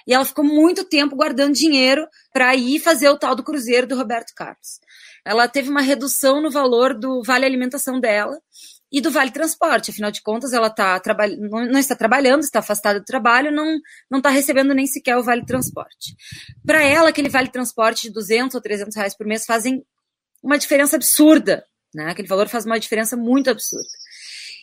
[0.06, 3.96] E ela ficou muito tempo guardando dinheiro para ir fazer o tal do cruzeiro do
[3.96, 4.80] Roberto Carlos.
[5.24, 8.36] Ela teve uma redução no valor do vale alimentação dela
[8.92, 9.90] e do Vale Transporte.
[9.90, 11.00] Afinal de contas, ela tá
[11.38, 13.78] não, não está trabalhando, está afastada do trabalho, não
[14.10, 16.14] não está recebendo nem sequer o Vale Transporte.
[16.64, 19.82] Para ela, aquele Vale Transporte de 200 ou 300 reais por mês fazem
[20.42, 21.64] uma diferença absurda.
[21.94, 22.10] Né?
[22.10, 23.88] Aquele valor faz uma diferença muito absurda.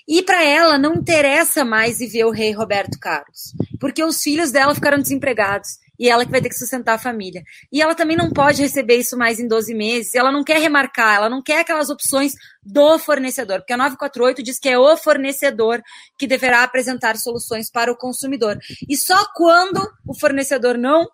[0.08, 4.74] E para ela não interessa mais ver o rei Roberto Carlos, porque os filhos dela
[4.74, 7.44] ficaram desempregados e ela que vai ter que sustentar a família.
[7.72, 11.16] E ela também não pode receber isso mais em 12 meses, ela não quer remarcar,
[11.16, 12.34] ela não quer aquelas opções
[12.64, 15.82] do fornecedor, porque a 948 diz que é o fornecedor
[16.18, 18.58] que deverá apresentar soluções para o consumidor.
[18.88, 21.08] E só quando o fornecedor não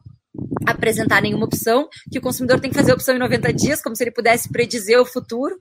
[0.65, 3.95] apresentar nenhuma opção, que o consumidor tem que fazer a opção em 90 dias, como
[3.95, 5.57] se ele pudesse predizer o futuro,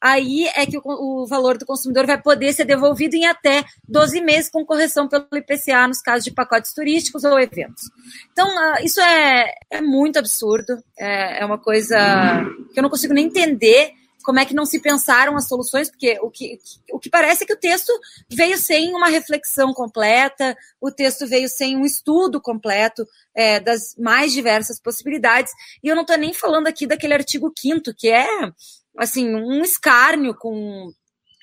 [0.00, 4.20] aí é que o, o, valor do consumidor vai poder ser devolvido em até 12
[4.20, 7.84] meses com correção pelo IPCA nos casos de pacotes turísticos ou eventos.
[8.32, 11.96] Então, uh, isso é, é muito absurdo, é, é uma coisa
[12.72, 13.92] que eu não consigo nem entender
[14.28, 16.60] como é que não se pensaram as soluções, porque o que,
[16.92, 17.90] o que parece é que o texto
[18.30, 24.30] veio sem uma reflexão completa, o texto veio sem um estudo completo é, das mais
[24.30, 25.50] diversas possibilidades,
[25.82, 28.28] e eu não estou nem falando aqui daquele artigo 5 que é
[28.98, 30.92] assim um escárnio com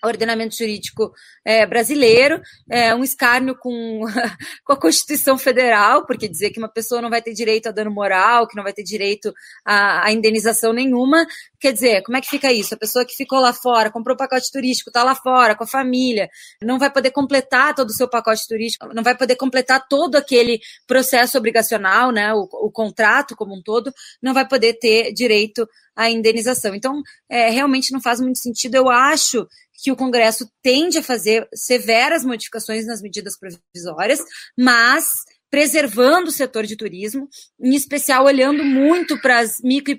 [0.08, 1.12] ordenamento jurídico
[1.44, 4.02] é, brasileiro, é, um escárnio com,
[4.64, 7.92] com a Constituição Federal, porque dizer que uma pessoa não vai ter direito a dano
[7.92, 11.26] moral, que não vai ter direito a, a indenização nenhuma,
[11.66, 12.76] quer dizer, como é que fica isso?
[12.76, 16.30] A pessoa que ficou lá fora, comprou pacote turístico, está lá fora com a família,
[16.62, 20.60] não vai poder completar todo o seu pacote turístico, não vai poder completar todo aquele
[20.86, 26.08] processo obrigacional, né, o, o contrato como um todo, não vai poder ter direito à
[26.08, 26.76] indenização.
[26.76, 28.76] Então, é, realmente não faz muito sentido.
[28.76, 34.20] Eu acho que o Congresso tende a fazer severas modificações nas medidas provisórias,
[34.56, 37.30] mas preservando o setor de turismo,
[37.60, 39.96] em especial olhando muito para as micro,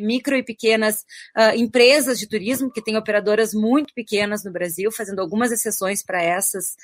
[0.00, 1.04] micro, e pequenas
[1.36, 6.22] uh, empresas de turismo, que têm operadoras muito pequenas no Brasil, fazendo algumas exceções para
[6.22, 6.74] essas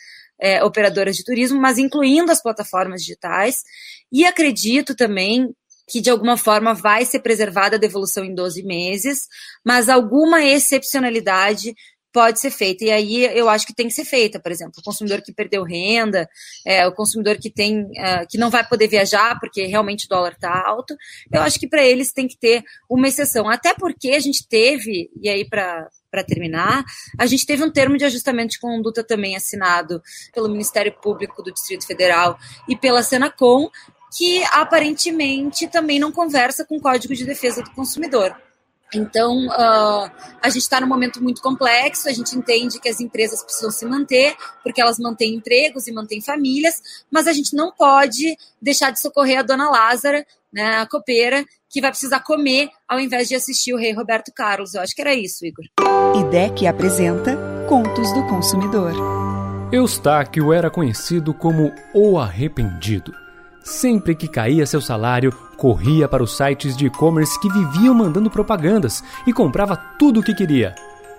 [0.40, 3.62] eh, operadoras de turismo, mas incluindo as plataformas digitais.
[4.10, 5.54] E acredito também
[5.88, 9.28] que de alguma forma vai ser preservada a devolução em 12 meses,
[9.64, 11.74] mas alguma excepcionalidade
[12.12, 12.84] pode ser feita.
[12.84, 15.64] E aí eu acho que tem que ser feita, por exemplo, o consumidor que perdeu
[15.64, 16.28] renda,
[16.66, 20.32] é, o consumidor que tem uh, que não vai poder viajar porque realmente o dólar
[20.32, 20.94] está alto,
[21.32, 23.48] eu acho que para eles tem que ter uma exceção.
[23.48, 26.84] Até porque a gente teve, e aí para para terminar,
[27.18, 30.02] a gente teve um termo de ajustamento de conduta também assinado
[30.34, 33.70] pelo Ministério Público do Distrito Federal e pela Senacom,
[34.14, 38.36] que aparentemente também não conversa com o Código de Defesa do Consumidor.
[38.94, 43.42] Então, uh, a gente está num momento muito complexo, a gente entende que as empresas
[43.42, 48.36] precisam se manter, porque elas mantêm empregos e mantêm famílias, mas a gente não pode
[48.60, 53.28] deixar de socorrer a dona Lázara, né, a copeira, que vai precisar comer ao invés
[53.28, 54.74] de assistir o rei Roberto Carlos.
[54.74, 55.64] Eu acho que era isso, Igor.
[56.14, 58.92] IDEC apresenta Contos do Consumidor.
[59.72, 63.21] Eustáquio era conhecido como o Arrependido.
[63.62, 69.02] Sempre que caía seu salário, corria para os sites de e-commerce que viviam mandando propagandas
[69.26, 70.74] e comprava tudo o que queria.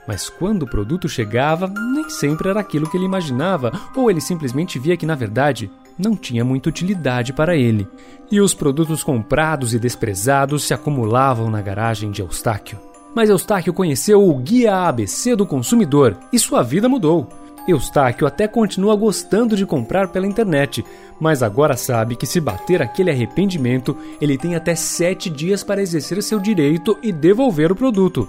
[0.06, 4.78] Mas quando o produto chegava, nem sempre era aquilo que ele imaginava, ou ele simplesmente
[4.78, 7.88] via que na verdade não tinha muita utilidade para ele.
[8.30, 12.80] E os produtos comprados e desprezados se acumulavam na garagem de Eustáquio.
[13.16, 17.30] Mas Eustáquio conheceu o Guia ABC do Consumidor e sua vida mudou.
[17.68, 20.84] Eustáquio até continua gostando de comprar pela internet,
[21.20, 26.22] mas agora sabe que se bater aquele arrependimento, ele tem até sete dias para exercer
[26.22, 28.28] seu direito e devolver o produto.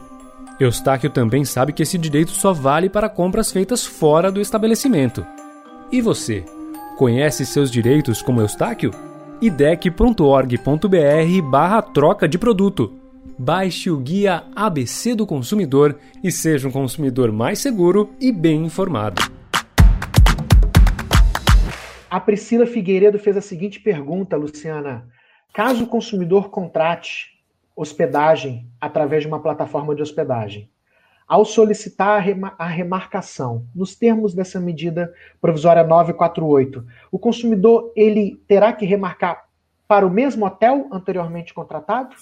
[0.61, 5.27] Eustáquio também sabe que esse direito só vale para compras feitas fora do estabelecimento.
[5.91, 6.45] E você?
[6.97, 8.93] Conhece seus direitos como Eustáquio?
[9.41, 13.04] idec.org.br barra troca de produto.
[13.37, 19.21] Baixe o guia ABC do consumidor e seja um consumidor mais seguro e bem informado.
[22.09, 25.09] A Priscila Figueiredo fez a seguinte pergunta, Luciana.
[25.53, 27.31] Caso o consumidor contrate
[27.75, 30.71] hospedagem através de uma plataforma de hospedagem,
[31.27, 32.25] ao solicitar
[32.57, 39.49] a remarcação nos termos dessa medida provisória 948, o consumidor ele terá que remarcar
[39.89, 42.15] para o mesmo hotel anteriormente contratado?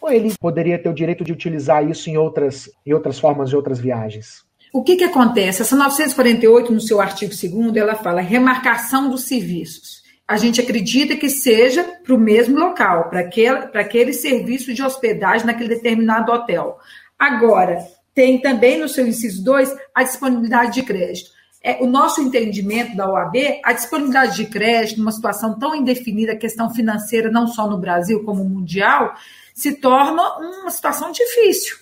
[0.00, 3.56] Ou ele poderia ter o direito de utilizar isso em outras, em outras formas de
[3.56, 4.44] outras viagens?
[4.72, 5.62] O que, que acontece?
[5.62, 10.00] Essa 948, no seu artigo 2 ela fala remarcação dos serviços.
[10.26, 15.44] A gente acredita que seja para o mesmo local, para aquele, aquele serviço de hospedagem
[15.44, 16.78] naquele determinado hotel.
[17.18, 17.78] Agora,
[18.14, 21.30] tem também no seu inciso 2 a disponibilidade de crédito.
[21.62, 26.70] É, o nosso entendimento da OAB, a disponibilidade de crédito, numa situação tão indefinida, questão
[26.70, 29.14] financeira, não só no Brasil como mundial,
[29.60, 31.76] se torna uma situação difícil.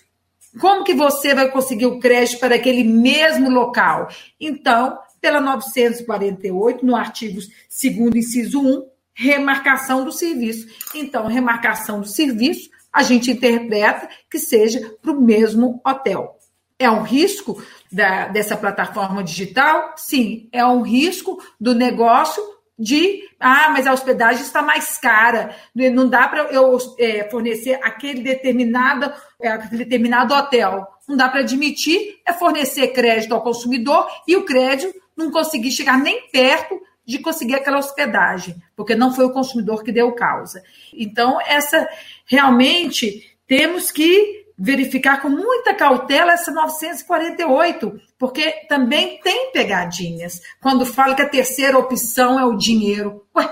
[0.60, 4.08] Como que você vai conseguir o crédito para aquele mesmo local?
[4.40, 10.66] Então, pela 948, no artigo 2 inciso 1, remarcação do serviço.
[10.92, 16.36] Então, remarcação do serviço, a gente interpreta que seja para o mesmo hotel.
[16.80, 17.62] É um risco
[17.92, 19.94] da, dessa plataforma digital?
[19.96, 22.42] Sim, é um risco do negócio
[22.78, 28.22] de ah, mas a hospedagem está mais cara, não dá para eu é, fornecer aquele
[28.22, 30.86] determinado, é, aquele determinado hotel.
[31.08, 35.98] Não dá para admitir é fornecer crédito ao consumidor e o crédito não conseguir chegar
[35.98, 40.62] nem perto de conseguir aquela hospedagem, porque não foi o consumidor que deu causa.
[40.92, 41.88] Então, essa
[42.26, 50.40] realmente temos que verificar com muita cautela essa 948, porque também tem pegadinhas.
[50.60, 53.24] Quando fala que a terceira opção é o dinheiro.
[53.36, 53.48] Ué,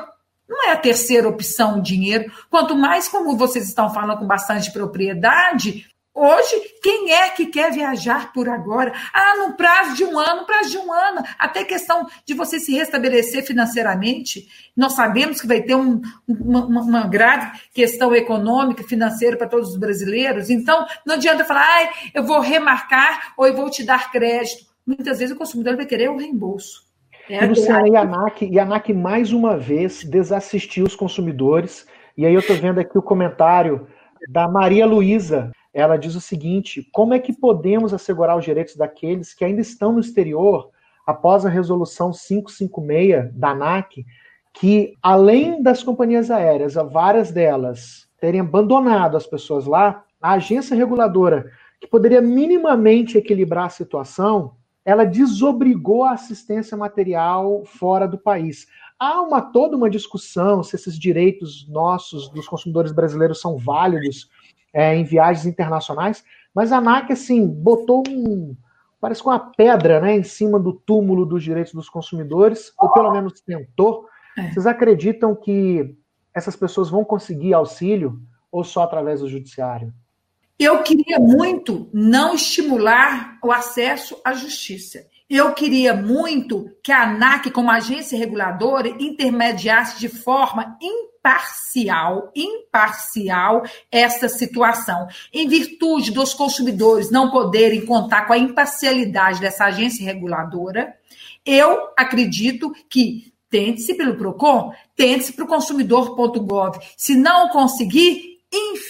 [0.48, 2.30] não é a terceira opção o dinheiro.
[2.50, 5.86] Quanto mais, como vocês estão falando com bastante propriedade,
[6.18, 8.90] Hoje, quem é que quer viajar por agora?
[9.12, 12.74] Ah, no prazo de um ano, prazo de um ano, até questão de você se
[12.74, 14.48] restabelecer financeiramente.
[14.74, 19.76] Nós sabemos que vai ter um, uma, uma, grave questão econômica, financeira para todos os
[19.76, 20.48] brasileiros.
[20.48, 24.64] Então, não adianta falar, ah, eu vou remarcar ou eu vou te dar crédito.
[24.86, 26.86] Muitas vezes o consumidor vai querer o reembolso.
[27.28, 31.86] É e Luciana, e a ANAC, e a ANAC mais uma vez desassistiu os consumidores.
[32.16, 33.86] E aí eu estou vendo aqui o comentário
[34.30, 39.34] da Maria Luísa, ela diz o seguinte: como é que podemos assegurar os direitos daqueles
[39.34, 40.70] que ainda estão no exterior
[41.06, 44.06] após a resolução 556 da ANAC,
[44.54, 51.50] que além das companhias aéreas, várias delas terem abandonado as pessoas lá, a agência reguladora,
[51.78, 58.66] que poderia minimamente equilibrar a situação, ela desobrigou a assistência material fora do país.
[58.98, 64.30] Há uma toda uma discussão se esses direitos nossos dos consumidores brasileiros são válidos
[64.76, 66.22] é, em viagens internacionais,
[66.54, 68.54] mas a ANAC, assim, botou um.
[69.00, 73.10] Parece com uma pedra né, em cima do túmulo dos direitos dos consumidores, ou pelo
[73.10, 74.06] menos tentou.
[74.36, 74.50] É.
[74.50, 75.96] Vocês acreditam que
[76.34, 78.20] essas pessoas vão conseguir auxílio
[78.52, 79.94] ou só através do judiciário?
[80.58, 85.06] Eu queria muito não estimular o acesso à justiça.
[85.28, 94.28] Eu queria muito que a ANAC, como agência reguladora, intermediasse de forma imparcial, imparcial essa
[94.28, 95.08] situação.
[95.32, 100.94] Em virtude dos consumidores não poderem contar com a imparcialidade dessa agência reguladora,
[101.44, 106.78] eu acredito que tente-se pelo PROCON, tente-se para o consumidor.gov.
[106.96, 108.85] Se não conseguir, Infelizmente,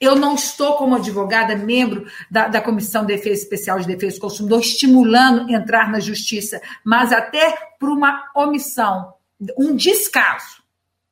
[0.00, 4.20] eu não estou como advogada, membro da, da Comissão de Defesa Especial de Defesa do
[4.20, 9.12] Consumidor, estimulando entrar na justiça, mas até por uma omissão,
[9.58, 10.63] um descaso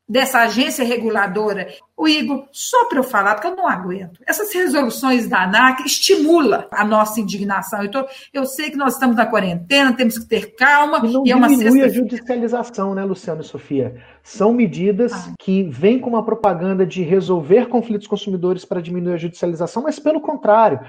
[0.09, 1.69] dessa agência reguladora.
[1.97, 4.21] O Igor, só para eu falar, porque eu não aguento.
[4.27, 7.85] Essas resoluções da ANAC estimulam a nossa indignação.
[7.85, 10.99] Então, eu sei que nós estamos na quarentena, temos que ter calma.
[11.05, 14.03] E não e é uma diminui a judicialização, né, Luciano e Sofia?
[14.23, 15.33] São medidas ah.
[15.39, 20.21] que vêm com uma propaganda de resolver conflitos consumidores para diminuir a judicialização, mas pelo
[20.21, 20.81] contrário.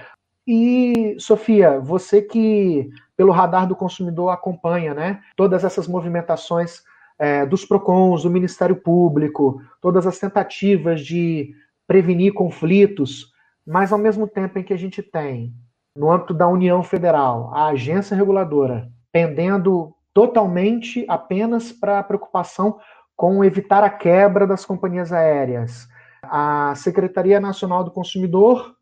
[0.45, 6.81] E, Sofia, você que pelo radar do consumidor acompanha né, todas essas movimentações
[7.19, 11.53] é, dos PROCONs, do Ministério Público, todas as tentativas de
[11.87, 13.31] prevenir conflitos,
[13.65, 15.53] mas ao mesmo tempo em que a gente tem,
[15.95, 22.79] no âmbito da União Federal, a agência reguladora pendendo totalmente apenas para a preocupação
[23.15, 25.87] com evitar a quebra das companhias aéreas,
[26.23, 28.75] a Secretaria Nacional do Consumidor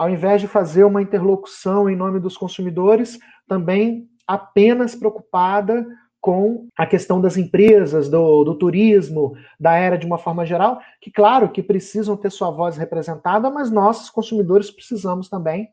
[0.00, 5.86] ao invés de fazer uma interlocução em nome dos consumidores, também apenas preocupada
[6.20, 11.10] com a questão das empresas, do, do, turismo, da era de uma forma geral, que
[11.10, 15.70] claro que precisam ter sua voz representada, mas nós, consumidores, precisamos também,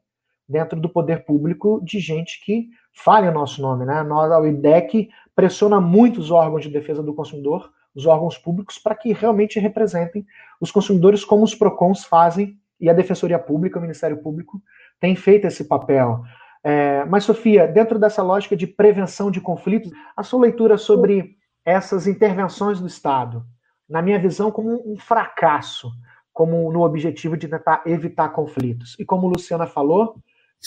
[0.47, 3.85] dentro do poder público, de gente que fale o nosso nome.
[3.85, 4.01] Né?
[4.03, 8.95] Nós, a IDEC pressiona muito os órgãos de defesa do consumidor, os órgãos públicos, para
[8.95, 10.25] que realmente representem
[10.61, 14.61] os consumidores como os PROCONs fazem e a Defensoria Pública, o Ministério Público,
[14.99, 16.21] tem feito esse papel.
[16.63, 22.07] É, mas, Sofia, dentro dessa lógica de prevenção de conflitos, a sua leitura sobre essas
[22.07, 23.45] intervenções do Estado,
[23.89, 25.91] na minha visão, como um fracasso,
[26.33, 28.95] como no objetivo de tentar evitar conflitos.
[28.99, 30.15] E como Luciana falou,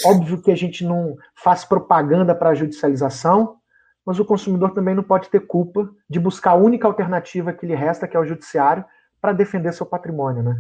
[0.04, 3.56] óbvio que a gente não faz propaganda para a judicialização,
[4.04, 7.74] mas o consumidor também não pode ter culpa de buscar a única alternativa que lhe
[7.74, 8.84] resta, que é o judiciário,
[9.20, 10.56] para defender seu patrimônio, né?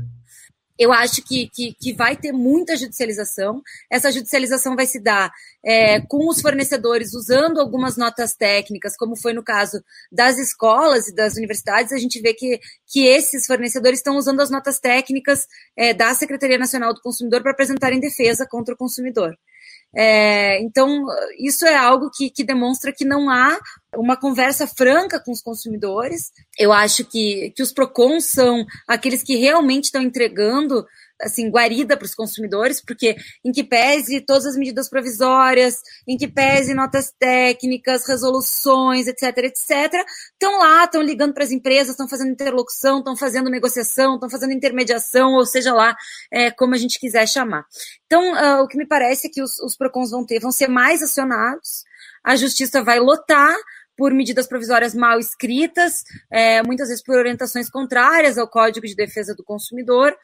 [0.80, 3.60] Eu acho que, que, que, vai ter muita judicialização.
[3.90, 5.30] Essa judicialização vai se dar
[5.62, 11.14] é, com os fornecedores usando algumas notas técnicas, como foi no caso das escolas e
[11.14, 11.92] das universidades.
[11.92, 16.56] A gente vê que, que esses fornecedores estão usando as notas técnicas é, da Secretaria
[16.56, 19.36] Nacional do Consumidor para apresentarem defesa contra o consumidor.
[19.94, 21.04] É, então,
[21.38, 23.58] isso é algo que, que, demonstra que não há
[23.96, 26.32] uma conversa franca com os consumidores.
[26.58, 30.86] Eu acho que, que os PROCONs são aqueles que realmente estão entregando
[31.20, 36.26] assim, guarida para os consumidores, porque em que pese todas as medidas provisórias, em que
[36.26, 39.92] pese notas técnicas, resoluções, etc, etc,
[40.32, 44.52] estão lá, estão ligando para as empresas, estão fazendo interlocução, estão fazendo negociação, estão fazendo
[44.52, 45.96] intermediação, ou seja lá,
[46.32, 47.64] é, como a gente quiser chamar.
[48.06, 50.68] Então, uh, o que me parece é que os, os PROCONs vão ter, vão ser
[50.68, 51.84] mais acionados,
[52.24, 53.56] a justiça vai lotar,
[54.00, 59.34] por medidas provisórias mal escritas, é, muitas vezes por orientações contrárias ao Código de Defesa
[59.34, 60.16] do Consumidor,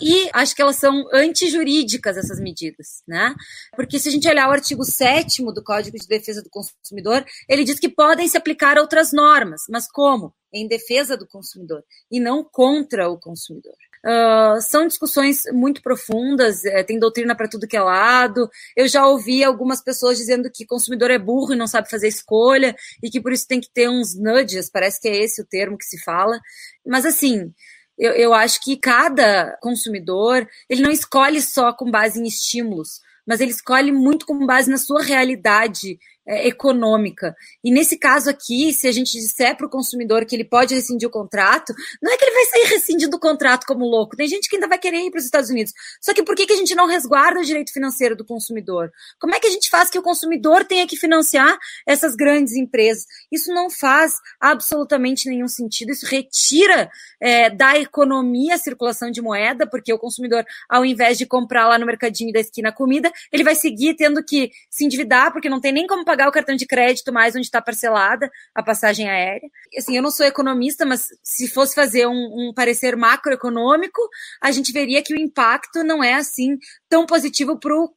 [0.00, 3.34] e acho que elas são antijurídicas, essas medidas, né?
[3.76, 7.64] Porque se a gente olhar o artigo 7 do Código de Defesa do Consumidor, ele
[7.64, 10.34] diz que podem se aplicar outras normas, mas como?
[10.52, 13.74] Em defesa do consumidor e não contra o consumidor.
[14.04, 18.50] Uh, são discussões muito profundas, é, tem doutrina para tudo que é lado.
[18.76, 22.76] Eu já ouvi algumas pessoas dizendo que consumidor é burro e não sabe fazer escolha,
[23.02, 25.78] e que por isso tem que ter uns nudges, parece que é esse o termo
[25.78, 26.38] que se fala.
[26.86, 27.50] Mas assim,
[27.98, 33.40] eu, eu acho que cada consumidor, ele não escolhe só com base em estímulos, mas
[33.40, 37.34] ele escolhe muito com base na sua realidade é, econômica.
[37.62, 41.08] E nesse caso aqui, se a gente disser para o consumidor que ele pode rescindir
[41.08, 44.16] o contrato, não é que ele vai sair rescindindo o contrato como louco.
[44.16, 45.72] Tem gente que ainda vai querer ir para os Estados Unidos.
[46.00, 48.90] Só que por que, que a gente não resguarda o direito financeiro do consumidor?
[49.20, 53.04] Como é que a gente faz que o consumidor tenha que financiar essas grandes empresas?
[53.30, 55.90] Isso não faz absolutamente nenhum sentido.
[55.90, 61.26] Isso retira é, da economia a circulação de moeda, porque o consumidor, ao invés de
[61.26, 65.48] comprar lá no mercadinho da esquina comida, ele vai seguir tendo que se endividar, porque
[65.48, 69.10] não tem nem como pagar o cartão de crédito mais onde está parcelada a passagem
[69.10, 69.48] aérea.
[69.76, 74.00] Assim, eu não sou economista, mas se fosse fazer um, um parecer macroeconômico,
[74.40, 76.56] a gente veria que o impacto não é assim
[76.88, 77.92] tão positivo para uh,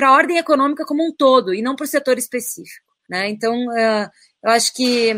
[0.00, 2.86] a ordem econômica como um todo e não para o setor específico.
[3.08, 3.28] Né?
[3.28, 4.10] Então, uh,
[4.42, 5.14] eu acho que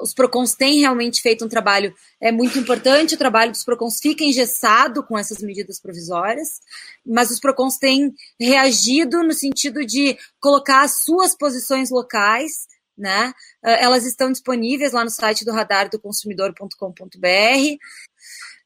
[0.00, 4.24] os PROCONs têm realmente feito um trabalho é muito importante, o trabalho dos PROCONs fica
[4.24, 6.60] engessado com essas medidas provisórias,
[7.04, 13.32] mas os PROCONs têm reagido no sentido de colocar as suas posições locais, né?
[13.62, 17.78] Ah, elas estão disponíveis lá no site do radar do consumidor.com.br,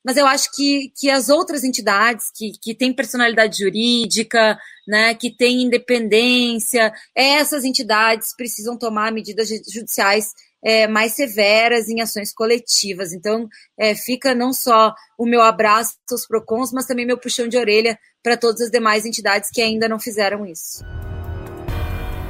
[0.05, 5.31] mas eu acho que, que as outras entidades que, que têm personalidade jurídica, né, que
[5.31, 10.33] têm independência, essas entidades precisam tomar medidas judiciais
[10.65, 13.13] é, mais severas em ações coletivas.
[13.13, 13.49] Então,
[13.79, 17.99] é, fica não só o meu abraço aos PROCONs, mas também meu puxão de orelha
[18.23, 20.85] para todas as demais entidades que ainda não fizeram isso.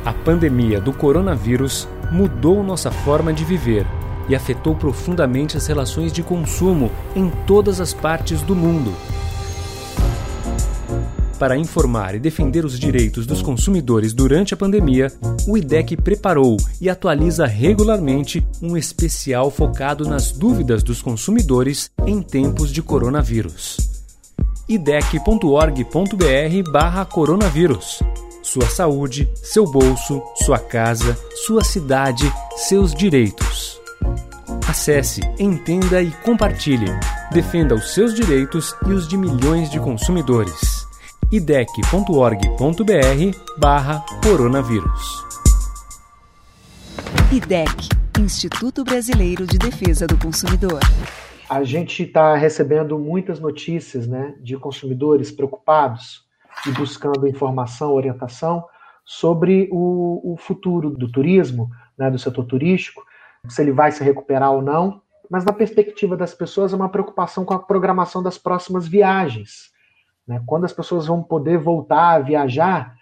[0.05, 3.87] A pandemia do coronavírus mudou nossa forma de viver
[4.29, 8.93] e afetou profundamente as relações de consumo em todas as partes do mundo
[11.43, 15.11] para informar e defender os direitos dos consumidores durante a pandemia,
[15.45, 22.71] o IDEC preparou e atualiza regularmente um especial focado nas dúvidas dos consumidores em tempos
[22.71, 23.77] de coronavírus.
[24.69, 28.05] idec.org.br/barra coronavírus.
[28.41, 33.81] Sua saúde, seu bolso, sua casa, sua cidade, seus direitos.
[34.69, 36.87] Acesse, entenda e compartilhe.
[37.33, 40.82] Defenda os seus direitos e os de milhões de consumidores
[41.33, 42.37] idec.org.br
[43.57, 45.25] barra coronavírus.
[47.33, 47.89] IDEC,
[48.21, 50.81] Instituto Brasileiro de Defesa do Consumidor.
[51.49, 56.23] A gente está recebendo muitas notícias né, de consumidores preocupados
[56.67, 58.67] e buscando informação, orientação
[59.03, 63.03] sobre o, o futuro do turismo, né, do setor turístico,
[63.49, 65.01] se ele vai se recuperar ou não.
[65.31, 69.72] Mas na perspectiva das pessoas é uma preocupação com a programação das próximas viagens.
[70.27, 70.43] Né?
[70.47, 72.97] Quando as pessoas vão poder voltar a viajar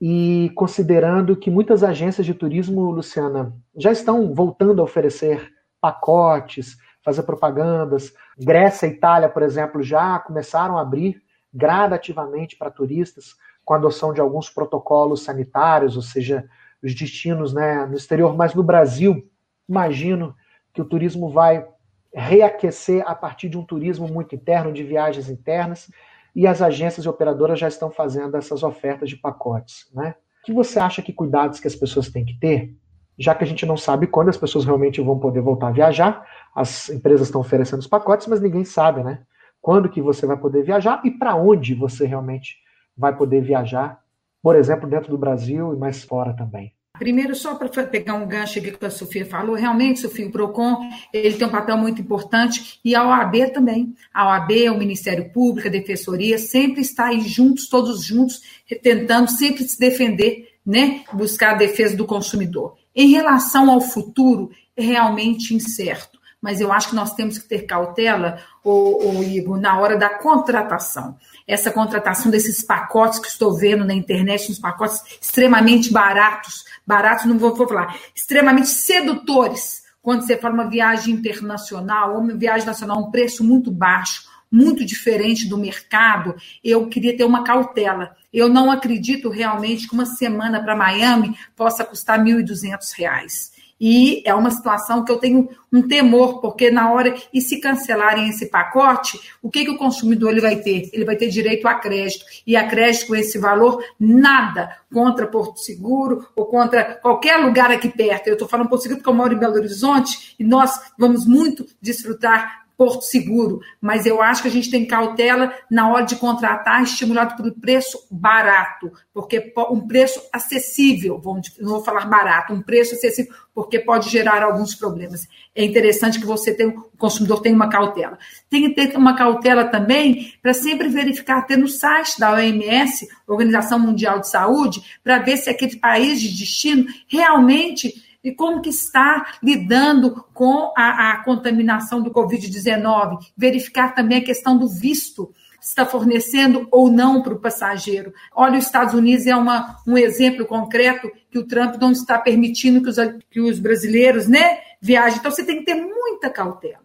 [0.00, 5.48] e considerando que muitas agências de turismo, Luciana, já estão voltando a oferecer
[5.80, 8.12] pacotes, fazer propagandas.
[8.38, 14.12] Grécia e Itália, por exemplo, já começaram a abrir gradativamente para turistas com a adoção
[14.12, 16.48] de alguns protocolos sanitários, ou seja,
[16.82, 19.28] os destinos né, no exterior, mas no Brasil,
[19.68, 20.34] imagino
[20.72, 21.66] que o turismo vai
[22.12, 25.90] reaquecer a partir de um turismo muito interno, de viagens internas,
[26.34, 29.90] e as agências e operadoras já estão fazendo essas ofertas de pacotes.
[29.94, 30.14] Né?
[30.42, 32.74] O que você acha que cuidados que as pessoas têm que ter?
[33.18, 36.26] Já que a gente não sabe quando as pessoas realmente vão poder voltar a viajar,
[36.54, 39.20] as empresas estão oferecendo os pacotes, mas ninguém sabe, né?
[39.60, 42.56] Quando que você vai poder viajar e para onde você realmente
[42.96, 44.00] vai poder viajar,
[44.42, 46.72] por exemplo, dentro do Brasil e mais fora também.
[47.02, 50.88] Primeiro, só para pegar um gancho aqui que a Sofia falou, realmente, Sofia, o PROCON
[51.12, 53.92] ele tem um papel muito importante e a OAB também.
[54.14, 58.40] A OAB, o Ministério Público, a Defensoria, sempre está aí juntos, todos juntos,
[58.84, 61.02] tentando sempre se defender, né?
[61.12, 62.76] buscar a defesa do consumidor.
[62.94, 67.66] Em relação ao futuro, é realmente incerto mas eu acho que nós temos que ter
[67.66, 71.16] cautela, o, Igor, na hora da contratação.
[71.46, 77.38] Essa contratação desses pacotes que estou vendo na internet, uns pacotes extremamente baratos, baratos não
[77.38, 82.98] vou, vou falar, extremamente sedutores, quando você fala uma viagem internacional ou uma viagem nacional,
[82.98, 88.14] um preço muito baixo, muito diferente do mercado, eu queria ter uma cautela.
[88.32, 93.52] Eu não acredito realmente que uma semana para Miami possa custar R$ 1.200.
[93.80, 98.28] E é uma situação que eu tenho um temor, porque na hora, e se cancelarem
[98.28, 100.88] esse pacote, o que, que o consumidor ele vai ter?
[100.92, 102.24] Ele vai ter direito a crédito.
[102.46, 107.88] E a crédito com esse valor, nada contra Porto Seguro ou contra qualquer lugar aqui
[107.88, 108.28] perto.
[108.28, 111.66] Eu estou falando Porto Seguro porque eu moro em Belo Horizonte e nós vamos muito
[111.80, 116.82] desfrutar porto seguro, mas eu acho que a gente tem cautela na hora de contratar,
[116.82, 122.96] estimulado por preço barato, porque um preço acessível, vamos, não vou falar barato, um preço
[122.96, 125.28] acessível, porque pode gerar alguns problemas.
[125.54, 128.18] É interessante que você tenha, o consumidor tenha uma cautela.
[128.50, 133.78] Tem que ter uma cautela também para sempre verificar, até no site da OMS, Organização
[133.78, 139.34] Mundial de Saúde, para ver se aquele país de destino realmente e como que está
[139.42, 143.18] lidando com a, a contaminação do Covid-19.
[143.36, 148.12] Verificar também a questão do visto está fornecendo ou não para o passageiro.
[148.34, 152.82] Olha, os Estados Unidos é uma, um exemplo concreto que o Trump não está permitindo
[152.82, 152.96] que os,
[153.30, 155.18] que os brasileiros né, viajem.
[155.18, 156.82] Então, você tem que ter muita cautela.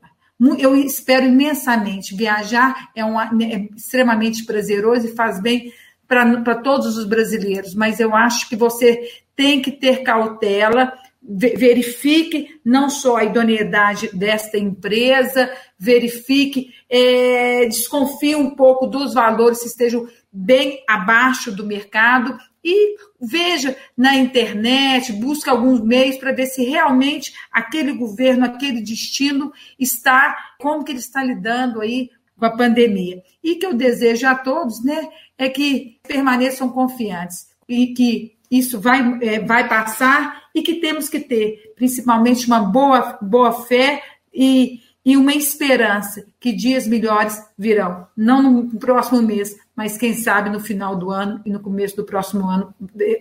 [0.59, 2.15] Eu espero imensamente.
[2.15, 5.73] Viajar é, um, é extremamente prazeroso e faz bem
[6.07, 10.93] para todos os brasileiros, mas eu acho que você tem que ter cautela
[11.27, 19.67] verifique não só a idoneidade desta empresa, verifique, é, desconfie um pouco dos valores que
[19.67, 26.63] estejam bem abaixo do mercado e veja na internet, busque alguns meios para ver se
[26.63, 33.21] realmente aquele governo, aquele destino está, como que ele está lidando aí com a pandemia.
[33.43, 35.07] E que eu desejo a todos, né,
[35.37, 41.19] é que permaneçam confiantes e que isso vai, é, vai passar e que temos que
[41.19, 44.01] ter, principalmente, uma boa, boa fé
[44.33, 48.07] e, e uma esperança que dias melhores virão.
[48.17, 52.03] Não no próximo mês, mas quem sabe no final do ano e no começo do
[52.03, 52.73] próximo ano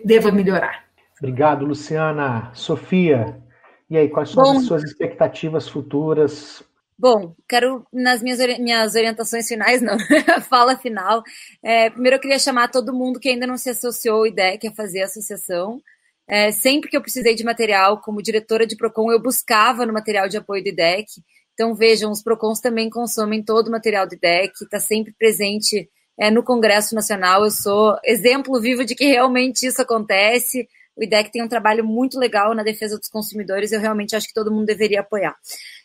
[0.02, 0.86] deva melhorar.
[1.18, 2.50] Obrigado, Luciana.
[2.54, 3.38] Sofia,
[3.90, 6.64] e aí, quais são Bom, as suas expectativas futuras
[6.98, 9.98] Bom, quero, nas minhas, minhas orientações finais, não,
[10.48, 11.22] fala final.
[11.62, 14.72] É, primeiro, eu queria chamar todo mundo que ainda não se associou ao IDEC a
[14.72, 15.78] fazer a associação.
[16.28, 20.28] É, sempre que eu precisei de material, como diretora de PROCON, eu buscava no material
[20.28, 21.06] de apoio do IDEC.
[21.54, 26.30] Então, vejam, os PROCONs também consomem todo o material do IDEC, está sempre presente é,
[26.30, 27.44] no Congresso Nacional.
[27.44, 30.68] Eu sou exemplo vivo de que realmente isso acontece.
[30.96, 34.34] O IDEC tem um trabalho muito legal na defesa dos consumidores, eu realmente acho que
[34.34, 35.36] todo mundo deveria apoiar.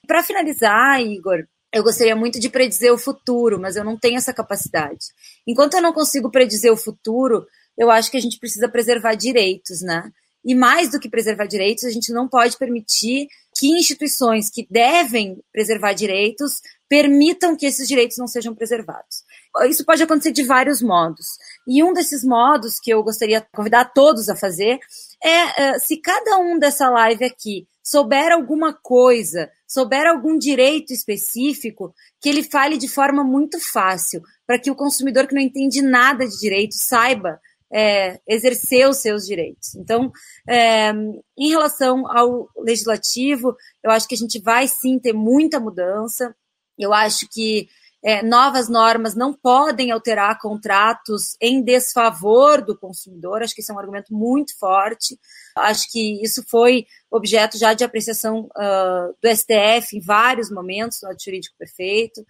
[0.07, 4.33] Para finalizar, Igor, eu gostaria muito de predizer o futuro, mas eu não tenho essa
[4.33, 5.05] capacidade.
[5.45, 7.45] Enquanto eu não consigo predizer o futuro,
[7.77, 10.11] eu acho que a gente precisa preservar direitos, né?
[10.43, 15.39] E mais do que preservar direitos, a gente não pode permitir que instituições que devem
[15.51, 19.23] preservar direitos permitam que esses direitos não sejam preservados.
[19.69, 21.25] Isso pode acontecer de vários modos.
[21.67, 24.79] E um desses modos que eu gostaria de convidar todos a fazer
[25.23, 31.93] é, é se cada um dessa live aqui souber alguma coisa, souber algum direito específico,
[32.19, 36.27] que ele fale de forma muito fácil, para que o consumidor que não entende nada
[36.27, 37.39] de direito saiba
[37.73, 39.75] é, exercer os seus direitos.
[39.75, 40.11] Então,
[40.47, 40.91] é,
[41.37, 46.35] em relação ao legislativo, eu acho que a gente vai sim ter muita mudança.
[46.77, 47.67] Eu acho que
[48.03, 53.41] é, novas normas não podem alterar contratos em desfavor do consumidor.
[53.43, 55.19] Acho que isso é um argumento muito forte.
[55.55, 61.07] Acho que isso foi objeto já de apreciação uh, do STF em vários momentos, do
[61.07, 62.21] lado jurídico perfeito.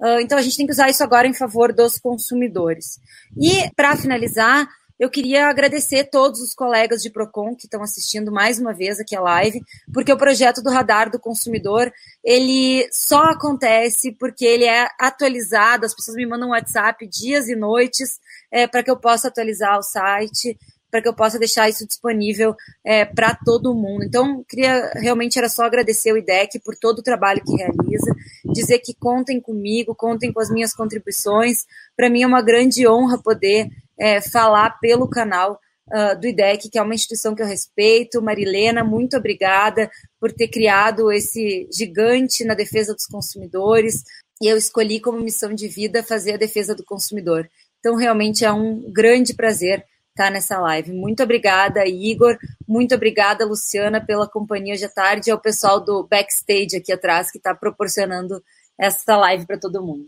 [0.00, 3.00] Uh, então, a gente tem que usar isso agora em favor dos consumidores.
[3.36, 4.68] E, para finalizar,
[4.98, 9.14] eu queria agradecer todos os colegas de Procon que estão assistindo mais uma vez aqui
[9.14, 9.60] a live,
[9.92, 11.92] porque o projeto do Radar do Consumidor,
[12.24, 17.54] ele só acontece porque ele é atualizado, as pessoas me mandam um WhatsApp dias e
[17.54, 18.18] noites
[18.50, 20.56] é, para que eu possa atualizar o site,
[20.90, 24.04] para que eu possa deixar isso disponível é, para todo mundo.
[24.04, 28.14] Então, queria realmente era só agradecer o IDEC por todo o trabalho que realiza,
[28.46, 31.66] dizer que contem comigo, contem com as minhas contribuições.
[31.94, 33.68] Para mim é uma grande honra poder
[33.98, 38.22] é, falar pelo canal uh, do IDEC, que é uma instituição que eu respeito.
[38.22, 39.90] Marilena, muito obrigada
[40.20, 44.02] por ter criado esse gigante na defesa dos consumidores.
[44.40, 47.48] E eu escolhi como missão de vida fazer a defesa do consumidor.
[47.78, 50.92] Então, realmente é um grande prazer estar nessa live.
[50.92, 52.36] Muito obrigada, Igor.
[52.66, 57.30] Muito obrigada, Luciana, pela companhia hoje à tarde e ao pessoal do backstage aqui atrás
[57.30, 58.42] que está proporcionando
[58.78, 60.06] essa live para todo mundo.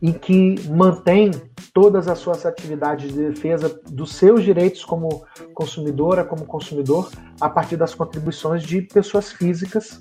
[0.00, 1.32] e que mantém
[1.72, 7.10] todas as suas atividades de defesa dos seus direitos como consumidora, como consumidor,
[7.40, 10.00] a partir das contribuições de pessoas físicas,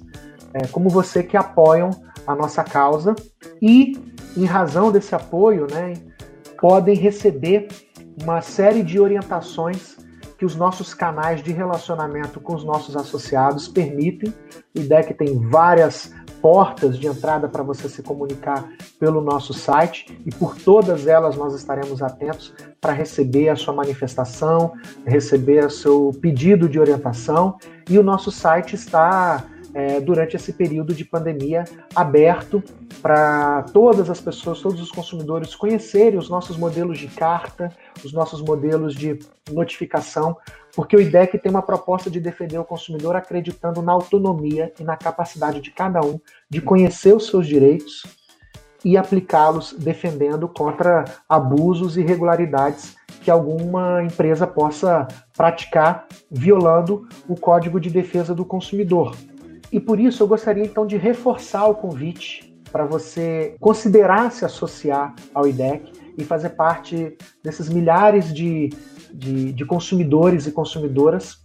[0.53, 1.91] é, como você, que apoiam
[2.25, 3.15] a nossa causa
[3.61, 3.93] e,
[4.35, 5.93] em razão desse apoio, né,
[6.59, 7.67] podem receber
[8.21, 9.97] uma série de orientações
[10.37, 14.33] que os nossos canais de relacionamento com os nossos associados permitem.
[14.75, 18.69] O IDEC tem várias portas de entrada para você se comunicar
[18.99, 20.19] pelo nosso site.
[20.25, 24.73] E por todas elas nós estaremos atentos para receber a sua manifestação,
[25.05, 27.57] receber o seu pedido de orientação.
[27.89, 29.45] E o nosso site está
[29.79, 31.63] é, durante esse período de pandemia
[31.95, 32.61] aberto
[33.01, 37.71] para todas as pessoas, todos os consumidores conhecerem os nossos modelos de carta,
[38.03, 39.17] os nossos modelos de
[39.49, 40.35] notificação,
[40.75, 44.97] porque o IDEC tem uma proposta de defender o consumidor acreditando na autonomia e na
[44.97, 46.19] capacidade de cada um
[46.49, 48.03] de conhecer os seus direitos
[48.83, 57.79] e aplicá-los defendendo contra abusos e irregularidades que alguma empresa possa praticar violando o Código
[57.79, 59.15] de Defesa do Consumidor.
[59.71, 65.15] E por isso eu gostaria então de reforçar o convite para você considerar se associar
[65.33, 68.69] ao IDEC e fazer parte desses milhares de,
[69.13, 71.37] de, de consumidores e consumidoras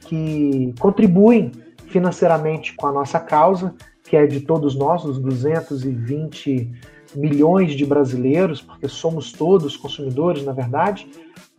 [0.00, 1.52] que contribuem
[1.86, 6.70] financeiramente com a nossa causa, que é de todos nós, os 220
[7.14, 11.08] milhões de brasileiros, porque somos todos consumidores, na verdade.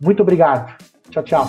[0.00, 0.76] Muito obrigado.
[1.10, 1.46] Tchau, tchau.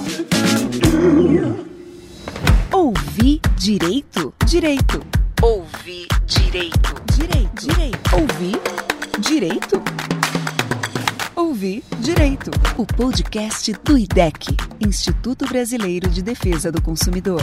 [2.86, 4.32] Ouvir direito?
[4.46, 5.04] Direito.
[5.42, 6.94] Ouvir direito.
[7.16, 7.66] Direito.
[7.66, 8.16] Direito.
[8.16, 8.62] Ouvir
[9.20, 9.84] direito?
[11.36, 12.52] Ouvir direito.
[12.78, 17.42] O podcast do IDEC, Instituto Brasileiro de Defesa do Consumidor.